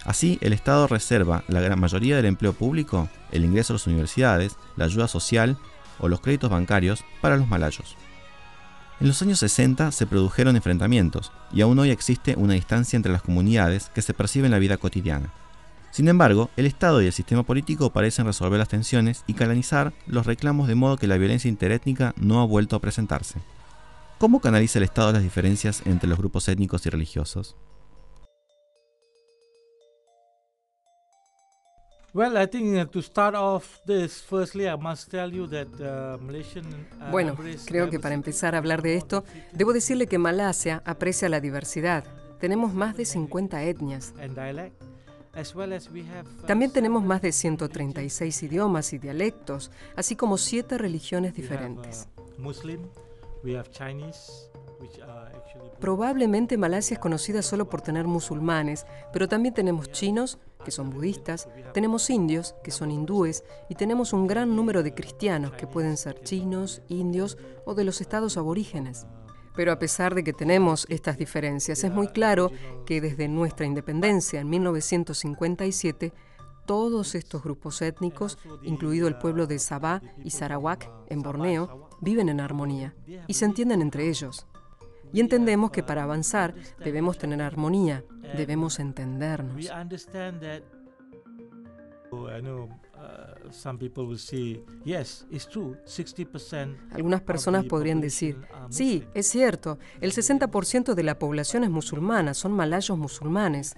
Así, 0.06 0.40
el 0.42 0.54
Estado 0.54 0.88
reserva 0.88 1.44
la 1.48 1.62
gran 1.62 1.80
mayoría 1.80 2.16
del 2.16 2.26
empleo 2.26 2.54
público, 2.54 3.10
el 3.32 3.46
ingreso 3.46 3.74
a 3.74 3.76
las 3.76 3.88
universidades, 3.88 4.58
la 4.76 4.86
ayuda 4.86 5.08
social 5.08 5.58
o 6.00 6.08
los 6.08 6.22
créditos 6.22 6.50
bancarios 6.50 7.04
para 7.22 7.38
los 7.38 7.48
malayos. 7.48 7.96
En 9.00 9.08
los 9.08 9.22
años 9.22 9.40
60 9.40 9.92
se 9.92 10.06
produjeron 10.06 10.56
enfrentamientos 10.56 11.32
y 11.52 11.62
aún 11.62 11.78
hoy 11.80 11.90
existe 11.90 12.36
una 12.36 12.54
distancia 12.54 12.98
entre 12.98 13.12
las 13.12 13.22
comunidades 13.22 13.90
que 13.94 14.02
se 14.02 14.14
percibe 14.14 14.46
en 14.46 14.52
la 14.52 14.60
vida 14.60 14.78
cotidiana. 14.78 15.34
Sin 15.92 16.08
embargo, 16.08 16.50
el 16.56 16.66
Estado 16.66 17.02
y 17.02 17.08
el 17.08 17.14
sistema 17.14 17.44
político 17.44 17.92
parecen 17.92 18.26
resolver 18.26 18.60
las 18.60 18.70
tensiones 18.70 19.24
y 19.28 19.34
canalizar 19.34 19.92
los 20.08 20.26
reclamos 20.26 20.68
de 20.68 20.76
modo 20.76 20.98
que 20.98 21.08
la 21.08 21.18
violencia 21.18 21.50
interétnica 21.50 22.14
no 22.16 22.42
ha 22.42 22.46
vuelto 22.46 22.76
a 22.76 22.80
presentarse. 22.80 23.40
¿Cómo 24.18 24.40
canaliza 24.40 24.80
el 24.80 24.84
Estado 24.84 25.12
las 25.12 25.24
diferencias 25.24 25.82
entre 25.86 26.08
los 26.08 26.18
grupos 26.18 26.48
étnicos 26.48 26.86
y 26.86 26.90
religiosos? 26.90 27.56
Bueno, 37.10 37.38
creo 37.66 37.90
que 37.90 38.02
para 38.02 38.16
empezar 38.16 38.54
a 38.54 38.58
hablar 38.58 38.82
de 38.82 38.96
esto, 38.96 39.24
debo 39.54 39.72
decirle 39.72 40.08
que 40.08 40.18
Malasia 40.18 40.84
aprecia 40.86 41.30
la 41.30 41.40
diversidad. 41.40 42.04
Tenemos 42.40 42.74
más 42.74 42.98
de 42.98 43.06
50 43.06 43.64
etnias. 43.64 44.14
También 46.46 46.74
tenemos 46.74 47.02
más 47.02 47.22
de 47.22 47.32
136 47.32 48.44
idiomas 48.44 48.92
y 48.92 48.98
dialectos, 48.98 49.72
así 49.96 50.18
como 50.18 50.38
siete 50.38 50.78
religiones 50.78 51.34
diferentes. 51.34 52.10
Probablemente 55.80 56.58
Malasia 56.58 56.96
es 56.96 57.00
conocida 57.00 57.42
solo 57.42 57.70
por 57.70 57.82
tener 57.82 58.06
musulmanes, 58.08 58.86
pero 59.12 59.28
también 59.28 59.54
tenemos 59.54 59.92
chinos, 59.92 60.40
que 60.64 60.72
son 60.72 60.90
budistas, 60.90 61.50
tenemos 61.74 62.10
indios, 62.10 62.56
que 62.64 62.72
son 62.72 62.92
hindúes, 62.92 63.44
y 63.70 63.76
tenemos 63.76 64.14
un 64.14 64.28
gran 64.28 64.56
número 64.56 64.84
de 64.84 64.94
cristianos, 64.94 65.54
que 65.54 65.68
pueden 65.68 65.98
ser 65.98 66.22
chinos, 66.22 66.82
indios 66.88 67.38
o 67.66 67.74
de 67.74 67.84
los 67.84 68.02
estados 68.02 68.38
aborígenes. 68.38 69.08
Pero 69.56 69.72
a 69.72 69.80
pesar 69.80 70.16
de 70.16 70.24
que 70.24 70.34
tenemos 70.34 70.86
estas 70.90 71.18
diferencias, 71.18 71.84
es 71.84 71.92
muy 71.92 72.08
claro 72.08 72.52
que 72.86 73.02
desde 73.02 73.28
nuestra 73.28 73.66
independencia 73.66 74.40
en 74.40 74.50
1957, 74.50 76.14
todos 76.66 77.16
estos 77.16 77.44
grupos 77.44 77.82
étnicos, 77.82 78.38
incluido 78.64 79.08
el 79.08 79.18
pueblo 79.18 79.48
de 79.48 79.60
Sabah 79.60 80.02
y 80.24 80.30
Sarawak 80.30 80.90
en 81.10 81.22
Borneo, 81.22 81.90
viven 82.02 82.30
en 82.30 82.42
armonía 82.42 82.94
y 83.28 83.34
se 83.34 83.46
entienden 83.46 83.82
entre 83.82 84.10
ellos. 84.10 84.46
Y 85.14 85.20
entendemos 85.20 85.72
que 85.72 85.84
para 85.84 86.04
avanzar 86.04 86.54
debemos 86.84 87.18
tener 87.18 87.42
armonía, 87.42 88.04
debemos 88.36 88.80
entendernos. 88.80 89.70
Algunas 96.92 97.22
personas 97.22 97.66
podrían 97.66 98.02
decir, 98.02 98.38
sí, 98.70 99.06
es 99.14 99.28
cierto, 99.28 99.80
el 100.00 100.12
60% 100.12 100.94
de 100.94 101.04
la 101.04 101.18
población 101.20 101.64
es 101.64 101.70
musulmana, 101.70 102.34
son 102.34 102.52
malayos 102.52 102.98
musulmanes. 102.98 103.76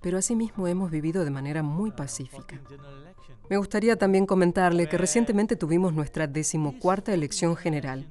Pero 0.00 0.18
asimismo 0.18 0.68
hemos 0.68 0.90
vivido 0.90 1.24
de 1.24 1.30
manera 1.30 1.62
muy 1.62 1.90
pacífica. 1.90 2.60
Me 3.50 3.56
gustaría 3.56 3.96
también 3.96 4.26
comentarle 4.26 4.88
que 4.88 4.98
recientemente 4.98 5.56
tuvimos 5.56 5.92
nuestra 5.92 6.26
decimocuarta 6.26 7.12
elección 7.12 7.56
general 7.56 8.06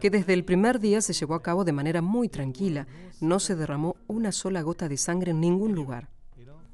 que 0.00 0.10
desde 0.10 0.34
el 0.34 0.44
primer 0.44 0.80
día 0.80 1.00
se 1.00 1.12
llevó 1.12 1.34
a 1.34 1.42
cabo 1.42 1.64
de 1.64 1.72
manera 1.72 2.02
muy 2.02 2.28
tranquila. 2.28 2.86
No 3.20 3.40
se 3.40 3.56
derramó 3.56 3.96
una 4.06 4.32
sola 4.32 4.62
gota 4.62 4.88
de 4.88 4.96
sangre 4.96 5.30
en 5.30 5.40
ningún 5.40 5.74
lugar. 5.74 6.08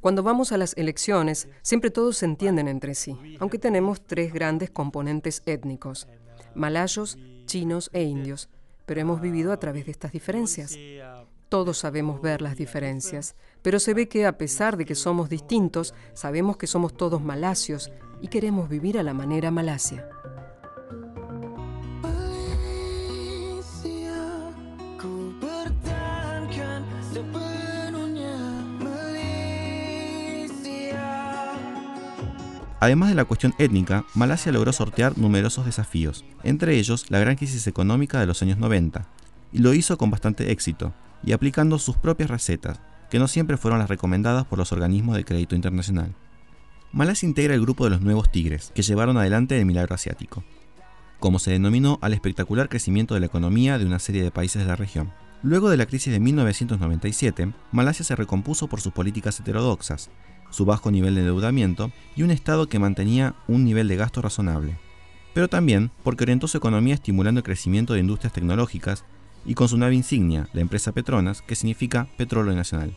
Cuando 0.00 0.22
vamos 0.22 0.50
a 0.52 0.56
las 0.56 0.76
elecciones, 0.76 1.48
siempre 1.62 1.90
todos 1.90 2.18
se 2.18 2.24
entienden 2.24 2.68
entre 2.68 2.94
sí, 2.94 3.16
aunque 3.38 3.58
tenemos 3.58 4.00
tres 4.00 4.32
grandes 4.32 4.70
componentes 4.70 5.42
étnicos, 5.44 6.08
malayos, 6.54 7.18
chinos 7.44 7.90
e 7.92 8.02
indios, 8.02 8.48
pero 8.86 9.00
hemos 9.02 9.20
vivido 9.20 9.52
a 9.52 9.58
través 9.58 9.84
de 9.84 9.92
estas 9.92 10.12
diferencias. 10.12 10.76
Todos 11.50 11.78
sabemos 11.78 12.22
ver 12.22 12.42
las 12.42 12.56
diferencias, 12.56 13.34
pero 13.60 13.80
se 13.80 13.92
ve 13.92 14.08
que 14.08 14.24
a 14.24 14.38
pesar 14.38 14.76
de 14.76 14.84
que 14.84 14.94
somos 14.94 15.28
distintos, 15.28 15.94
sabemos 16.14 16.56
que 16.56 16.68
somos 16.68 16.96
todos 16.96 17.24
malasios 17.24 17.90
y 18.22 18.28
queremos 18.28 18.68
vivir 18.68 18.96
a 18.96 19.02
la 19.02 19.14
manera 19.14 19.50
malasia. 19.50 20.08
Además 32.78 33.08
de 33.08 33.16
la 33.16 33.24
cuestión 33.24 33.54
étnica, 33.58 34.04
Malasia 34.14 34.52
logró 34.52 34.72
sortear 34.72 35.18
numerosos 35.18 35.66
desafíos, 35.66 36.24
entre 36.44 36.78
ellos 36.78 37.10
la 37.10 37.18
gran 37.18 37.34
crisis 37.34 37.66
económica 37.66 38.20
de 38.20 38.26
los 38.26 38.40
años 38.40 38.56
90, 38.58 39.04
y 39.52 39.58
lo 39.58 39.74
hizo 39.74 39.98
con 39.98 40.10
bastante 40.10 40.52
éxito, 40.52 40.94
y 41.22 41.32
aplicando 41.32 41.78
sus 41.78 41.96
propias 41.96 42.30
recetas, 42.30 42.80
que 43.10 43.18
no 43.18 43.28
siempre 43.28 43.56
fueron 43.56 43.80
las 43.80 43.88
recomendadas 43.88 44.46
por 44.46 44.58
los 44.58 44.72
organismos 44.72 45.16
de 45.16 45.24
crédito 45.24 45.56
internacional. 45.56 46.14
Malasia 46.92 47.28
integra 47.28 47.54
el 47.54 47.60
grupo 47.60 47.84
de 47.84 47.90
los 47.90 48.00
nuevos 48.00 48.30
tigres, 48.30 48.72
que 48.74 48.82
llevaron 48.82 49.16
adelante 49.16 49.58
el 49.58 49.66
milagro 49.66 49.94
asiático, 49.94 50.44
como 51.18 51.38
se 51.38 51.50
denominó 51.50 51.98
al 52.02 52.14
espectacular 52.14 52.68
crecimiento 52.68 53.14
de 53.14 53.20
la 53.20 53.26
economía 53.26 53.78
de 53.78 53.86
una 53.86 53.98
serie 53.98 54.22
de 54.22 54.30
países 54.30 54.62
de 54.62 54.68
la 54.68 54.76
región. 54.76 55.12
Luego 55.42 55.70
de 55.70 55.76
la 55.76 55.86
crisis 55.86 56.12
de 56.12 56.20
1997, 56.20 57.52
Malasia 57.72 58.04
se 58.04 58.16
recompuso 58.16 58.66
por 58.68 58.80
sus 58.80 58.92
políticas 58.92 59.38
heterodoxas, 59.40 60.10
su 60.50 60.64
bajo 60.64 60.90
nivel 60.90 61.14
de 61.14 61.20
endeudamiento 61.20 61.92
y 62.16 62.22
un 62.22 62.30
Estado 62.30 62.68
que 62.68 62.78
mantenía 62.78 63.34
un 63.48 63.64
nivel 63.64 63.88
de 63.88 63.96
gasto 63.96 64.20
razonable. 64.20 64.78
Pero 65.32 65.48
también 65.48 65.90
porque 66.02 66.24
orientó 66.24 66.48
su 66.48 66.58
economía 66.58 66.94
estimulando 66.94 67.38
el 67.38 67.44
crecimiento 67.44 67.94
de 67.94 68.00
industrias 68.00 68.32
tecnológicas 68.32 69.04
y 69.44 69.54
con 69.54 69.68
su 69.68 69.76
nave 69.76 69.94
insignia, 69.94 70.48
la 70.52 70.60
empresa 70.60 70.92
Petronas, 70.92 71.42
que 71.42 71.54
significa 71.54 72.08
Petróleo 72.16 72.54
Nacional. 72.54 72.96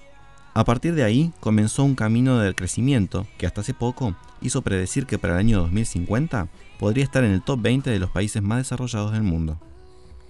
A 0.54 0.66
partir 0.66 0.94
de 0.94 1.04
ahí 1.04 1.34
comenzó 1.40 1.84
un 1.84 1.96
camino 1.96 2.38
de 2.38 2.54
crecimiento 2.54 3.26
que 3.38 3.48
hasta 3.48 3.62
hace 3.62 3.74
poco 3.74 4.16
hizo 4.42 4.62
predecir 4.62 5.08
que 5.08 5.18
para 5.18 5.34
el 5.34 5.40
año 5.40 5.62
2050 5.62 6.48
podría 6.78 7.04
estar 7.04 7.24
en 7.24 7.32
el 7.32 7.42
top 7.42 7.62
20 7.62 7.90
de 7.90 8.00
los 8.00 8.12
países 8.12 8.44
más 8.44 8.60
desarrollados 8.60 9.14
del 9.14 9.24
mundo. 9.24 9.60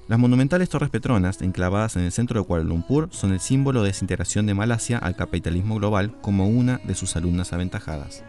Las 0.08 0.20
monumentales 0.20 0.70
torres 0.70 0.90
Petronas, 0.90 1.42
enclavadas 1.42 1.96
en 1.96 2.04
el 2.04 2.12
centro 2.12 2.40
de 2.40 2.46
Kuala 2.46 2.64
Lumpur, 2.64 3.10
son 3.12 3.32
el 3.34 3.40
símbolo 3.40 3.82
de 3.82 3.88
desintegración 3.88 4.46
de 4.46 4.54
Malasia 4.54 4.98
al 4.98 5.16
capitalismo 5.16 5.76
global 5.76 6.16
como 6.22 6.48
una 6.48 6.80
de 6.86 6.96
sus 6.96 7.16
alumnas 7.16 7.54
aventajadas. 7.54 8.24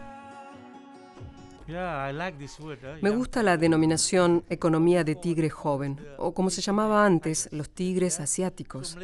Me 3.01 3.11
gusta 3.11 3.43
la 3.43 3.57
denominación 3.57 4.45
economía 4.49 5.05
de 5.05 5.15
tigre 5.15 5.51
joven, 5.51 5.99
o 6.19 6.35
como 6.35 6.51
se 6.51 6.61
llamaba 6.61 7.07
antes, 7.07 7.49
los 7.53 7.71
tigres 7.71 8.21
asiáticos. 8.21 8.97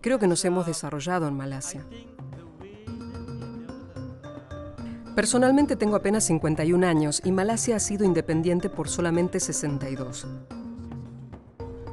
Creo 0.00 0.18
que 0.18 0.26
nos 0.26 0.44
hemos 0.44 0.66
desarrollado 0.66 1.28
en 1.28 1.34
Malasia. 1.34 1.86
Personalmente 5.14 5.76
tengo 5.76 5.96
apenas 5.96 6.24
51 6.24 6.86
años 6.86 7.20
y 7.24 7.32
Malasia 7.32 7.76
ha 7.76 7.80
sido 7.80 8.04
independiente 8.04 8.70
por 8.70 8.88
solamente 8.88 9.40
62 9.40 10.26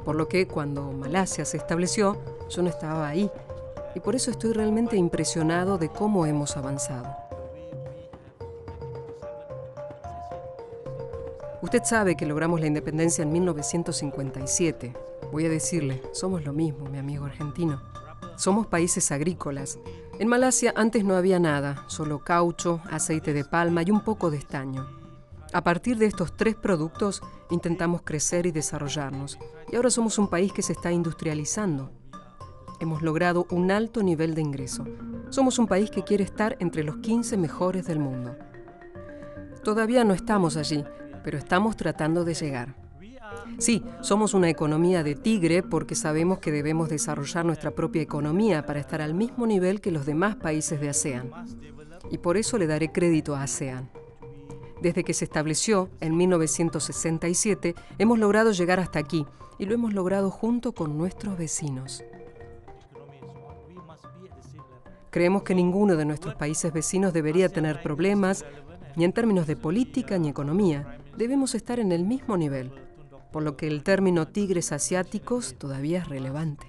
por 0.04 0.16
lo 0.16 0.28
que 0.28 0.48
cuando 0.48 0.90
Malasia 0.92 1.44
se 1.44 1.56
estableció, 1.56 2.20
yo 2.48 2.62
no 2.62 2.68
estaba 2.68 3.06
ahí, 3.06 3.30
y 3.94 4.00
por 4.00 4.16
eso 4.16 4.30
estoy 4.30 4.52
realmente 4.52 4.96
impresionado 4.96 5.78
de 5.78 5.88
cómo 5.88 6.26
hemos 6.26 6.56
avanzado. 6.56 7.29
Usted 11.70 11.84
sabe 11.84 12.16
que 12.16 12.26
logramos 12.26 12.58
la 12.58 12.66
independencia 12.66 13.22
en 13.22 13.30
1957. 13.30 14.92
Voy 15.30 15.46
a 15.46 15.48
decirle, 15.48 16.02
somos 16.10 16.44
lo 16.44 16.52
mismo, 16.52 16.90
mi 16.90 16.98
amigo 16.98 17.26
argentino. 17.26 17.80
Somos 18.34 18.66
países 18.66 19.12
agrícolas. 19.12 19.78
En 20.18 20.26
Malasia 20.26 20.72
antes 20.74 21.04
no 21.04 21.14
había 21.14 21.38
nada, 21.38 21.84
solo 21.86 22.24
caucho, 22.24 22.80
aceite 22.90 23.32
de 23.32 23.44
palma 23.44 23.84
y 23.84 23.92
un 23.92 24.00
poco 24.00 24.32
de 24.32 24.38
estaño. 24.38 24.88
A 25.52 25.62
partir 25.62 25.96
de 25.96 26.06
estos 26.06 26.36
tres 26.36 26.56
productos 26.56 27.22
intentamos 27.50 28.02
crecer 28.02 28.46
y 28.46 28.50
desarrollarnos. 28.50 29.38
Y 29.70 29.76
ahora 29.76 29.90
somos 29.90 30.18
un 30.18 30.26
país 30.26 30.52
que 30.52 30.62
se 30.62 30.72
está 30.72 30.90
industrializando. 30.90 31.92
Hemos 32.80 33.00
logrado 33.00 33.46
un 33.48 33.70
alto 33.70 34.02
nivel 34.02 34.34
de 34.34 34.40
ingreso. 34.40 34.86
Somos 35.28 35.56
un 35.60 35.68
país 35.68 35.88
que 35.92 36.02
quiere 36.02 36.24
estar 36.24 36.56
entre 36.58 36.82
los 36.82 36.96
15 36.96 37.36
mejores 37.36 37.86
del 37.86 38.00
mundo. 38.00 38.36
Todavía 39.62 40.02
no 40.02 40.14
estamos 40.14 40.56
allí, 40.56 40.84
pero 41.22 41.38
estamos 41.38 41.76
tratando 41.76 42.24
de 42.24 42.34
llegar. 42.34 42.74
Sí, 43.58 43.82
somos 44.00 44.34
una 44.34 44.48
economía 44.48 45.02
de 45.02 45.14
tigre 45.14 45.62
porque 45.62 45.94
sabemos 45.94 46.38
que 46.38 46.52
debemos 46.52 46.88
desarrollar 46.88 47.44
nuestra 47.44 47.70
propia 47.70 48.02
economía 48.02 48.64
para 48.66 48.80
estar 48.80 49.00
al 49.00 49.14
mismo 49.14 49.46
nivel 49.46 49.80
que 49.80 49.90
los 49.90 50.06
demás 50.06 50.36
países 50.36 50.80
de 50.80 50.88
ASEAN. 50.88 51.30
Y 52.10 52.18
por 52.18 52.36
eso 52.36 52.58
le 52.58 52.66
daré 52.66 52.90
crédito 52.90 53.36
a 53.36 53.42
ASEAN. 53.42 53.90
Desde 54.80 55.04
que 55.04 55.12
se 55.12 55.26
estableció 55.26 55.90
en 56.00 56.16
1967, 56.16 57.74
hemos 57.98 58.18
logrado 58.18 58.52
llegar 58.52 58.80
hasta 58.80 58.98
aquí 58.98 59.26
y 59.58 59.66
lo 59.66 59.74
hemos 59.74 59.92
logrado 59.92 60.30
junto 60.30 60.72
con 60.72 60.96
nuestros 60.96 61.36
vecinos. 61.36 62.02
Creemos 65.10 65.42
que 65.42 65.54
ninguno 65.54 65.96
de 65.96 66.04
nuestros 66.04 66.34
países 66.36 66.72
vecinos 66.72 67.12
debería 67.12 67.48
tener 67.48 67.82
problemas, 67.82 68.44
ni 68.96 69.04
en 69.04 69.12
términos 69.12 69.46
de 69.46 69.56
política 69.56 70.18
ni 70.18 70.28
economía. 70.28 70.99
Debemos 71.16 71.54
estar 71.54 71.78
en 71.80 71.92
el 71.92 72.04
mismo 72.04 72.36
nivel, 72.36 72.70
por 73.32 73.42
lo 73.42 73.56
que 73.56 73.66
el 73.66 73.82
término 73.82 74.28
tigres 74.28 74.72
asiáticos 74.72 75.56
todavía 75.58 75.98
es 75.98 76.08
relevante. 76.08 76.66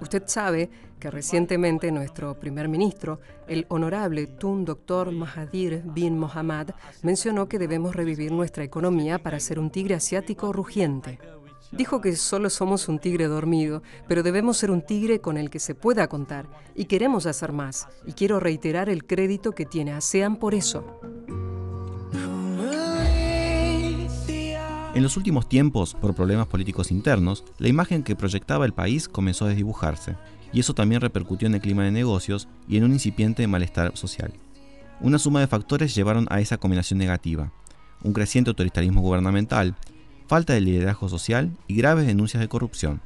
Usted 0.00 0.24
sabe 0.26 0.70
que 0.98 1.10
recientemente 1.10 1.92
nuestro 1.92 2.38
primer 2.38 2.68
ministro, 2.68 3.20
el 3.46 3.64
honorable 3.68 4.26
Tun 4.26 4.64
Dr. 4.64 5.12
Mahathir 5.12 5.82
bin 5.84 6.18
Mohamad, 6.18 6.70
mencionó 7.02 7.48
que 7.48 7.58
debemos 7.58 7.94
revivir 7.94 8.32
nuestra 8.32 8.64
economía 8.64 9.22
para 9.22 9.40
ser 9.40 9.58
un 9.58 9.70
tigre 9.70 9.94
asiático 9.94 10.52
rugiente. 10.52 11.18
Dijo 11.72 12.00
que 12.00 12.14
solo 12.16 12.50
somos 12.50 12.88
un 12.88 12.98
tigre 12.98 13.26
dormido, 13.26 13.82
pero 14.06 14.22
debemos 14.22 14.58
ser 14.58 14.70
un 14.70 14.82
tigre 14.82 15.20
con 15.20 15.36
el 15.36 15.50
que 15.50 15.58
se 15.58 15.74
pueda 15.74 16.08
contar. 16.08 16.46
Y 16.74 16.84
queremos 16.84 17.26
hacer 17.26 17.52
más. 17.52 17.88
Y 18.06 18.12
quiero 18.12 18.38
reiterar 18.38 18.88
el 18.88 19.06
crédito 19.06 19.52
que 19.52 19.66
tiene 19.66 19.92
ASEAN 19.92 20.36
por 20.36 20.54
eso. 20.54 21.00
En 24.94 25.02
los 25.02 25.16
últimos 25.16 25.48
tiempos, 25.48 25.92
por 25.92 26.14
problemas 26.14 26.46
políticos 26.46 26.92
internos, 26.92 27.44
la 27.58 27.66
imagen 27.66 28.04
que 28.04 28.14
proyectaba 28.14 28.64
el 28.64 28.72
país 28.72 29.08
comenzó 29.08 29.44
a 29.44 29.48
desdibujarse, 29.48 30.16
y 30.52 30.60
eso 30.60 30.72
también 30.72 31.00
repercutió 31.00 31.48
en 31.48 31.54
el 31.54 31.60
clima 31.60 31.82
de 31.82 31.90
negocios 31.90 32.46
y 32.68 32.76
en 32.76 32.84
un 32.84 32.92
incipiente 32.92 33.44
malestar 33.48 33.96
social. 33.96 34.32
Una 35.00 35.18
suma 35.18 35.40
de 35.40 35.48
factores 35.48 35.96
llevaron 35.96 36.28
a 36.30 36.40
esa 36.40 36.58
combinación 36.58 37.00
negativa, 37.00 37.52
un 38.04 38.12
creciente 38.12 38.50
autoritarismo 38.50 39.00
gubernamental, 39.00 39.74
falta 40.28 40.52
de 40.52 40.60
liderazgo 40.60 41.08
social 41.08 41.50
y 41.66 41.74
graves 41.74 42.06
denuncias 42.06 42.40
de 42.40 42.48
corrupción. 42.48 43.00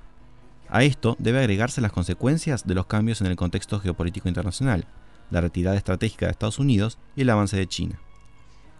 A 0.69 0.85
esto 0.85 1.17
debe 1.19 1.39
agregarse 1.39 1.81
las 1.81 1.93
consecuencias 1.93 2.67
de 2.67 2.75
los 2.75 2.85
cambios 2.85 3.23
en 3.23 3.29
el 3.29 3.37
contexto 3.37 3.81
geopolítico 3.81 4.29
internacional, 4.29 4.85
la 5.31 5.41
retirada 5.41 5.79
estratégica 5.79 6.27
de 6.27 6.33
Estados 6.33 6.59
Unidos 6.59 6.99
y 7.17 7.23
el 7.23 7.31
avance 7.31 7.57
de 7.57 7.67
China. 7.67 7.99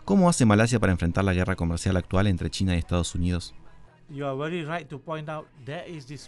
¿Cómo 0.09 0.31
hace 0.31 0.47
Malasia 0.47 0.81
para 0.81 0.91
enfrentar 0.91 1.23
la 1.23 1.35
guerra 1.35 1.55
comercial 1.55 1.95
actual 1.99 2.29
entre 2.29 2.49
China 2.49 2.75
y 2.75 2.79
Estados 2.79 3.15
Unidos? 3.15 3.55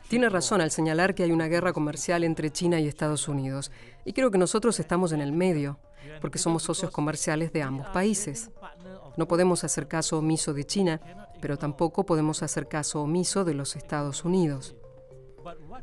Tiene 0.06 0.28
razón 0.28 0.60
al 0.60 0.70
señalar 0.70 1.14
que 1.14 1.22
hay 1.22 1.32
una 1.32 1.48
guerra 1.48 1.72
comercial 1.72 2.22
entre 2.24 2.50
China 2.50 2.78
y 2.78 2.86
Estados 2.86 3.26
Unidos. 3.26 3.72
Y 4.04 4.12
creo 4.12 4.30
que 4.30 4.36
nosotros 4.36 4.78
estamos 4.80 5.12
en 5.12 5.22
el 5.22 5.32
medio, 5.32 5.78
porque 6.20 6.36
somos 6.36 6.62
socios 6.62 6.90
comerciales 6.90 7.54
de 7.54 7.62
ambos 7.62 7.88
países. 7.88 8.50
No 9.16 9.26
podemos 9.26 9.64
hacer 9.64 9.88
caso 9.88 10.18
omiso 10.18 10.52
de 10.52 10.64
China, 10.64 11.00
pero 11.40 11.56
tampoco 11.56 12.04
podemos 12.04 12.42
hacer 12.42 12.68
caso 12.68 13.00
omiso 13.00 13.46
de 13.46 13.54
los 13.54 13.76
Estados 13.76 14.26
Unidos. 14.26 14.76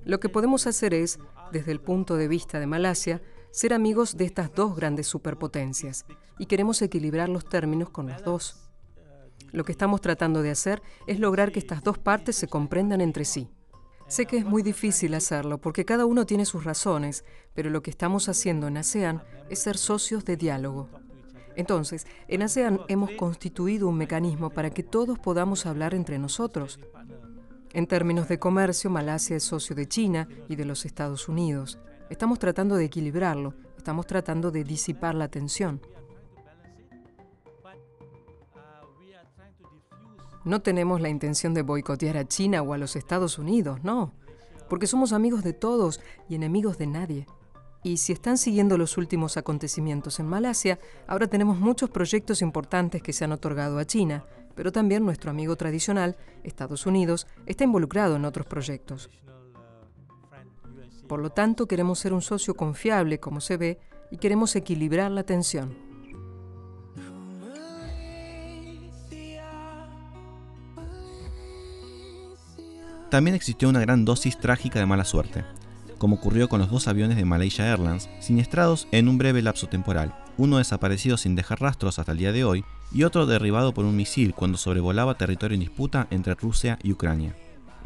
Lo 0.05 0.19
que 0.19 0.29
podemos 0.29 0.67
hacer 0.67 0.93
es, 0.93 1.17
desde 1.51 1.71
el 1.71 1.81
punto 1.81 2.15
de 2.15 2.27
vista 2.27 2.59
de 2.59 2.67
Malasia, 2.67 3.23
ser 3.51 3.73
amigos 3.73 4.17
de 4.17 4.25
estas 4.25 4.53
dos 4.53 4.75
grandes 4.75 5.07
superpotencias 5.07 6.05
y 6.37 6.45
queremos 6.45 6.81
equilibrar 6.81 7.29
los 7.29 7.47
términos 7.47 7.89
con 7.89 8.07
las 8.07 8.23
dos. 8.23 8.67
Lo 9.51 9.63
que 9.63 9.71
estamos 9.71 10.01
tratando 10.01 10.41
de 10.41 10.51
hacer 10.51 10.81
es 11.07 11.19
lograr 11.19 11.51
que 11.51 11.59
estas 11.59 11.83
dos 11.83 11.97
partes 11.97 12.35
se 12.35 12.47
comprendan 12.47 13.01
entre 13.01 13.25
sí. 13.25 13.49
Sé 14.07 14.25
que 14.25 14.37
es 14.37 14.45
muy 14.45 14.63
difícil 14.63 15.13
hacerlo 15.13 15.57
porque 15.59 15.85
cada 15.85 16.05
uno 16.05 16.25
tiene 16.25 16.45
sus 16.45 16.63
razones, 16.63 17.25
pero 17.53 17.69
lo 17.69 17.81
que 17.81 17.89
estamos 17.89 18.29
haciendo 18.29 18.67
en 18.67 18.77
ASEAN 18.77 19.23
es 19.49 19.59
ser 19.59 19.77
socios 19.77 20.23
de 20.23 20.37
diálogo. 20.37 20.89
Entonces, 21.55 22.05
en 22.27 22.43
ASEAN 22.43 22.81
hemos 22.87 23.11
constituido 23.11 23.89
un 23.89 23.97
mecanismo 23.97 24.49
para 24.49 24.69
que 24.69 24.83
todos 24.83 25.17
podamos 25.19 25.65
hablar 25.65 25.93
entre 25.93 26.19
nosotros. 26.19 26.79
En 27.73 27.87
términos 27.87 28.27
de 28.27 28.39
comercio, 28.39 28.89
Malasia 28.89 29.35
es 29.35 29.43
socio 29.43 29.75
de 29.75 29.87
China 29.87 30.27
y 30.47 30.55
de 30.55 30.65
los 30.65 30.85
Estados 30.85 31.27
Unidos. 31.27 31.79
Estamos 32.09 32.39
tratando 32.39 32.75
de 32.75 32.85
equilibrarlo, 32.85 33.53
estamos 33.77 34.07
tratando 34.07 34.51
de 34.51 34.63
disipar 34.63 35.15
la 35.15 35.27
tensión. 35.27 35.81
No 40.45 40.61
tenemos 40.61 41.01
la 41.01 41.09
intención 41.09 41.53
de 41.53 41.61
boicotear 41.61 42.15
a 42.15 42.25
China 42.25 42.61
o 42.61 42.71
a 42.71 42.77
los 42.77 42.95
Estados 42.95 43.37
Unidos, 43.37 43.83
no, 43.83 44.13
porque 44.69 44.87
somos 44.87 45.11
amigos 45.11 45.43
de 45.43 45.51
todos 45.51 45.99
y 46.29 46.35
enemigos 46.35 46.77
de 46.77 46.87
nadie. 46.87 47.27
Y 47.83 47.97
si 47.97 48.13
están 48.13 48.37
siguiendo 48.37 48.77
los 48.77 48.97
últimos 48.97 49.35
acontecimientos 49.35 50.21
en 50.21 50.27
Malasia, 50.27 50.79
ahora 51.05 51.27
tenemos 51.27 51.59
muchos 51.59 51.89
proyectos 51.89 52.41
importantes 52.41 53.03
que 53.03 53.11
se 53.11 53.25
han 53.25 53.33
otorgado 53.33 53.77
a 53.77 53.85
China, 53.85 54.23
pero 54.55 54.71
también 54.71 55.03
nuestro 55.03 55.31
amigo 55.31 55.57
tradicional, 55.57 56.15
Estados 56.43 56.85
Unidos, 56.85 57.27
está 57.45 57.65
involucrado 57.65 58.15
en 58.15 58.23
otros 58.23 58.47
proyectos. 58.47 59.09
Por 61.07 61.21
lo 61.21 61.29
tanto, 61.29 61.67
queremos 61.67 61.99
ser 61.99 62.13
un 62.13 62.21
socio 62.21 62.55
confiable, 62.55 63.19
como 63.19 63.39
se 63.41 63.57
ve, 63.57 63.79
y 64.11 64.17
queremos 64.17 64.55
equilibrar 64.55 65.11
la 65.11 65.23
tensión. 65.23 65.87
También 73.09 73.35
existió 73.35 73.69
una 73.69 73.79
gran 73.79 74.03
dosis 74.03 74.37
trágica 74.37 74.79
de 74.79 74.85
mala 74.85 75.05
suerte, 75.05 75.45
como 75.97 76.17
ocurrió 76.17 76.49
con 76.49 76.59
los 76.59 76.69
dos 76.69 76.89
aviones 76.89 77.15
de 77.15 77.23
Malaysia 77.23 77.65
Airlines, 77.65 78.09
siniestrados 78.19 78.87
en 78.91 79.07
un 79.07 79.17
breve 79.17 79.41
lapso 79.41 79.67
temporal, 79.67 80.13
uno 80.37 80.57
desaparecido 80.57 81.15
sin 81.15 81.35
dejar 81.35 81.61
rastros 81.61 81.99
hasta 81.99 82.11
el 82.11 82.17
día 82.17 82.33
de 82.33 82.43
hoy 82.43 82.65
y 82.91 83.03
otro 83.03 83.25
derribado 83.25 83.73
por 83.73 83.85
un 83.85 83.95
misil 83.95 84.33
cuando 84.33 84.57
sobrevolaba 84.57 85.17
territorio 85.17 85.55
en 85.55 85.61
disputa 85.61 86.07
entre 86.11 86.35
Rusia 86.35 86.79
y 86.83 86.91
Ucrania. 86.91 87.33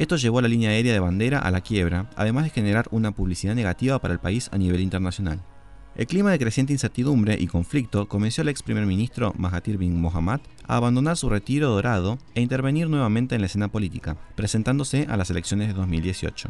Esto 0.02 0.16
llevó 0.16 0.40
a 0.40 0.42
la 0.42 0.48
línea 0.48 0.72
aérea 0.72 0.94
de 0.94 1.00
bandera 1.00 1.38
a 1.38 1.52
la 1.52 1.62
quiebra, 1.62 2.10
además 2.16 2.46
de 2.46 2.50
generar 2.50 2.88
una 2.90 3.12
publicidad 3.12 3.54
negativa 3.54 4.00
para 4.00 4.16
el 4.16 4.20
país 4.20 4.50
a 4.52 4.58
nivel 4.58 4.82
internacional. 4.82 5.44
El 5.96 6.08
clima 6.08 6.32
de 6.32 6.40
creciente 6.40 6.74
incertidumbre 6.74 7.38
y 7.40 7.46
conflicto 7.46 8.08
convenció 8.08 8.42
al 8.42 8.50
ex 8.50 8.64
primer 8.64 8.88
ministro 8.88 9.32
Mahathir 9.38 9.78
bin 9.78 10.02
Mohamad 10.02 10.40
a 10.68 10.78
abandonar 10.78 11.18
su 11.18 11.30
retiro 11.30 11.70
dorado 11.70 12.18
e 12.34 12.42
intervenir 12.42 12.90
nuevamente 12.90 13.36
en 13.36 13.42
la 13.42 13.46
escena 13.46 13.68
política, 13.68 14.18
presentándose 14.34 15.06
a 15.08 15.18
las 15.18 15.30
elecciones 15.30 15.68
de 15.68 15.76
2018. 15.76 16.50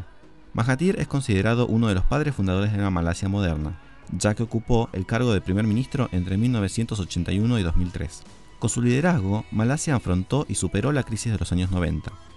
Mahathir 0.54 0.98
es 0.98 1.06
considerado 1.06 1.66
uno 1.66 1.88
de 1.88 1.94
los 1.94 2.04
padres 2.04 2.34
fundadores 2.34 2.72
de 2.72 2.78
la 2.78 2.88
Malasia 2.88 3.28
moderna, 3.28 3.78
ya 4.16 4.34
que 4.34 4.44
ocupó 4.44 4.88
el 4.94 5.04
cargo 5.04 5.34
de 5.34 5.42
primer 5.42 5.66
ministro 5.66 6.08
entre 6.12 6.38
1981 6.38 7.58
y 7.58 7.62
2003. 7.62 8.22
Con 8.58 8.70
su 8.70 8.80
liderazgo, 8.80 9.44
Malasia 9.50 9.94
afrontó 9.94 10.46
y 10.48 10.54
superó 10.54 10.90
la 10.90 11.02
crisis 11.02 11.32
de 11.32 11.38
los 11.38 11.52
años 11.52 11.70
90. 11.70 12.31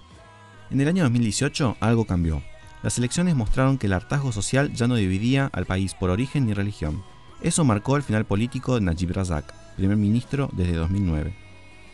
En 0.71 0.81
el 0.81 0.87
año 0.87 1.03
2018 1.03 1.77
algo 1.79 2.05
cambió. 2.05 2.41
Las 2.81 2.97
elecciones 2.97 3.35
mostraron 3.35 3.77
que 3.77 3.85
el 3.85 3.93
hartazgo 3.93 4.31
social 4.31 4.73
ya 4.73 4.87
no 4.87 4.95
dividía 4.95 5.49
al 5.53 5.65
país 5.65 5.93
por 5.93 6.09
origen 6.09 6.47
ni 6.47 6.53
religión. 6.53 7.03
Eso 7.41 7.63
marcó 7.63 7.97
el 7.97 8.03
final 8.03 8.25
político 8.25 8.75
de 8.75 8.81
Najib 8.81 9.11
Razak, 9.11 9.53
primer 9.75 9.97
ministro 9.97 10.49
desde 10.53 10.73
2009. 10.73 11.35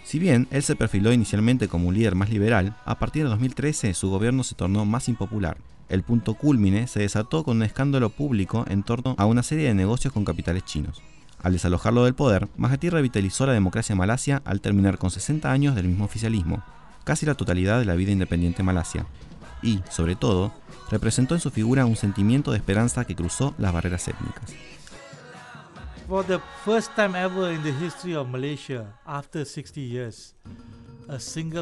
Si 0.04 0.20
bien 0.20 0.48
él 0.52 0.64
se 0.64 0.78
perfiló 0.78 1.12
inicialmente 1.12 1.68
como 1.68 1.90
un 1.90 1.96
líder 1.96 2.16
más 2.16 2.30
liberal, 2.30 2.78
a 2.86 2.98
partir 2.98 3.24
de 3.24 3.30
2013 3.30 3.94
su 3.94 4.10
gobierno 4.10 4.44
se 4.44 4.56
tornó 4.56 4.86
más 4.86 5.10
impopular. 5.10 5.58
El 5.90 6.04
punto 6.04 6.36
culmine 6.36 6.88
se 6.88 7.02
desató 7.02 7.44
con 7.44 7.58
un 7.58 7.64
escándalo 7.64 8.10
público 8.10 8.66
en 8.70 8.84
torno 8.84 9.16
a 9.18 9.26
una 9.26 9.44
serie 9.44 9.68
de 9.68 9.74
negocios 9.74 10.14
con 10.14 10.24
capitales 10.24 10.64
chinos. 10.64 11.02
Al 11.44 11.54
desalojarlo 11.54 12.06
del 12.06 12.14
poder, 12.14 12.48
Mahathir 12.56 12.94
revitalizó 12.94 13.46
la 13.46 13.54
democracia 13.54 13.96
malasia 13.96 14.42
al 14.46 14.62
terminar 14.62 14.98
con 14.98 15.12
60 15.12 15.52
años 15.52 15.76
del 15.76 15.88
mismo 15.88 16.06
oficialismo, 16.06 16.64
casi 17.04 17.26
la 17.26 17.36
totalidad 17.36 17.80
de 17.80 17.86
la 17.86 17.96
vida 17.96 18.12
independiente 18.12 18.64
malasia, 18.64 19.06
y, 19.62 19.82
sobre 19.90 20.16
todo, 20.16 20.52
representó 20.90 21.36
en 21.36 21.42
su 21.42 21.52
figura 21.52 21.86
un 21.86 21.96
sentimiento 21.96 22.52
de 22.52 22.58
esperanza 22.58 23.06
que 23.06 23.16
cruzó 23.16 23.54
las 23.58 23.74
barreras 23.74 24.08
étnicas. 24.08 24.54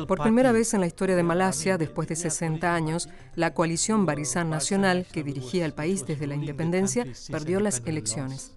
Por 0.08 0.22
primera 0.22 0.52
vez 0.52 0.74
en 0.74 0.82
la 0.82 0.88
historia 0.88 1.16
de 1.16 1.24
Malasia, 1.24 1.78
después 1.78 2.08
de 2.08 2.16
60 2.16 2.74
años, 2.74 3.10
la 3.36 3.54
coalición 3.54 4.06
Barisan 4.06 4.50
Nacional, 4.50 5.08
que 5.12 5.24
dirigía 5.24 5.66
el 5.66 5.74
país 5.74 6.06
desde 6.06 6.28
la 6.28 6.36
independencia, 6.36 7.06
perdió 7.32 7.60
las 7.60 7.82
elecciones. 7.86 8.54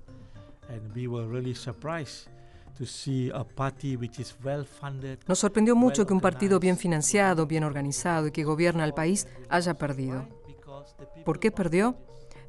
Nos 5.27 5.39
sorprendió 5.39 5.77
mucho 5.77 6.07
que 6.07 6.13
un 6.13 6.21
partido 6.21 6.59
bien 6.59 6.77
financiado, 6.77 7.47
bien 7.47 7.65
organizado 7.65 8.27
y 8.27 8.33
que 8.33 8.45
gobierna 8.45 8.85
el 8.85 8.95
país 8.95 9.27
haya 9.49 9.75
perdido. 9.75 10.27
¿Por 11.25 11.39
qué 11.39 11.51
perdió? 11.51 11.97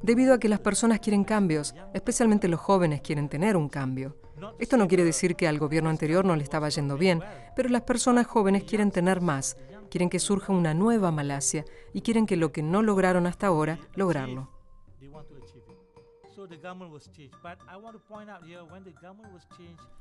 Debido 0.02 0.34
a 0.34 0.38
que 0.38 0.48
las 0.48 0.60
personas 0.60 1.00
quieren 1.00 1.24
cambios, 1.24 1.74
especialmente 1.94 2.48
los 2.48 2.60
jóvenes 2.60 3.00
quieren 3.00 3.28
tener 3.28 3.56
un 3.56 3.68
cambio. 3.68 4.16
Esto 4.58 4.76
no 4.76 4.88
quiere 4.88 5.04
decir 5.04 5.36
que 5.36 5.48
al 5.48 5.58
gobierno 5.58 5.90
anterior 5.90 6.24
no 6.24 6.36
le 6.36 6.42
estaba 6.42 6.68
yendo 6.68 6.98
bien, 6.98 7.22
pero 7.56 7.68
las 7.68 7.82
personas 7.82 8.26
jóvenes 8.26 8.64
quieren 8.64 8.90
tener 8.90 9.20
más, 9.20 9.56
quieren 9.90 10.10
que 10.10 10.18
surja 10.18 10.52
una 10.52 10.74
nueva 10.74 11.10
Malasia 11.10 11.64
y 11.92 12.02
quieren 12.02 12.26
que 12.26 12.36
lo 12.36 12.52
que 12.52 12.62
no 12.62 12.82
lograron 12.82 13.26
hasta 13.26 13.46
ahora, 13.46 13.78
lograrlo. 13.94 14.53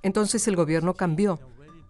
Entonces 0.02 0.48
el 0.48 0.56
gobierno 0.56 0.94
cambió, 0.94 1.40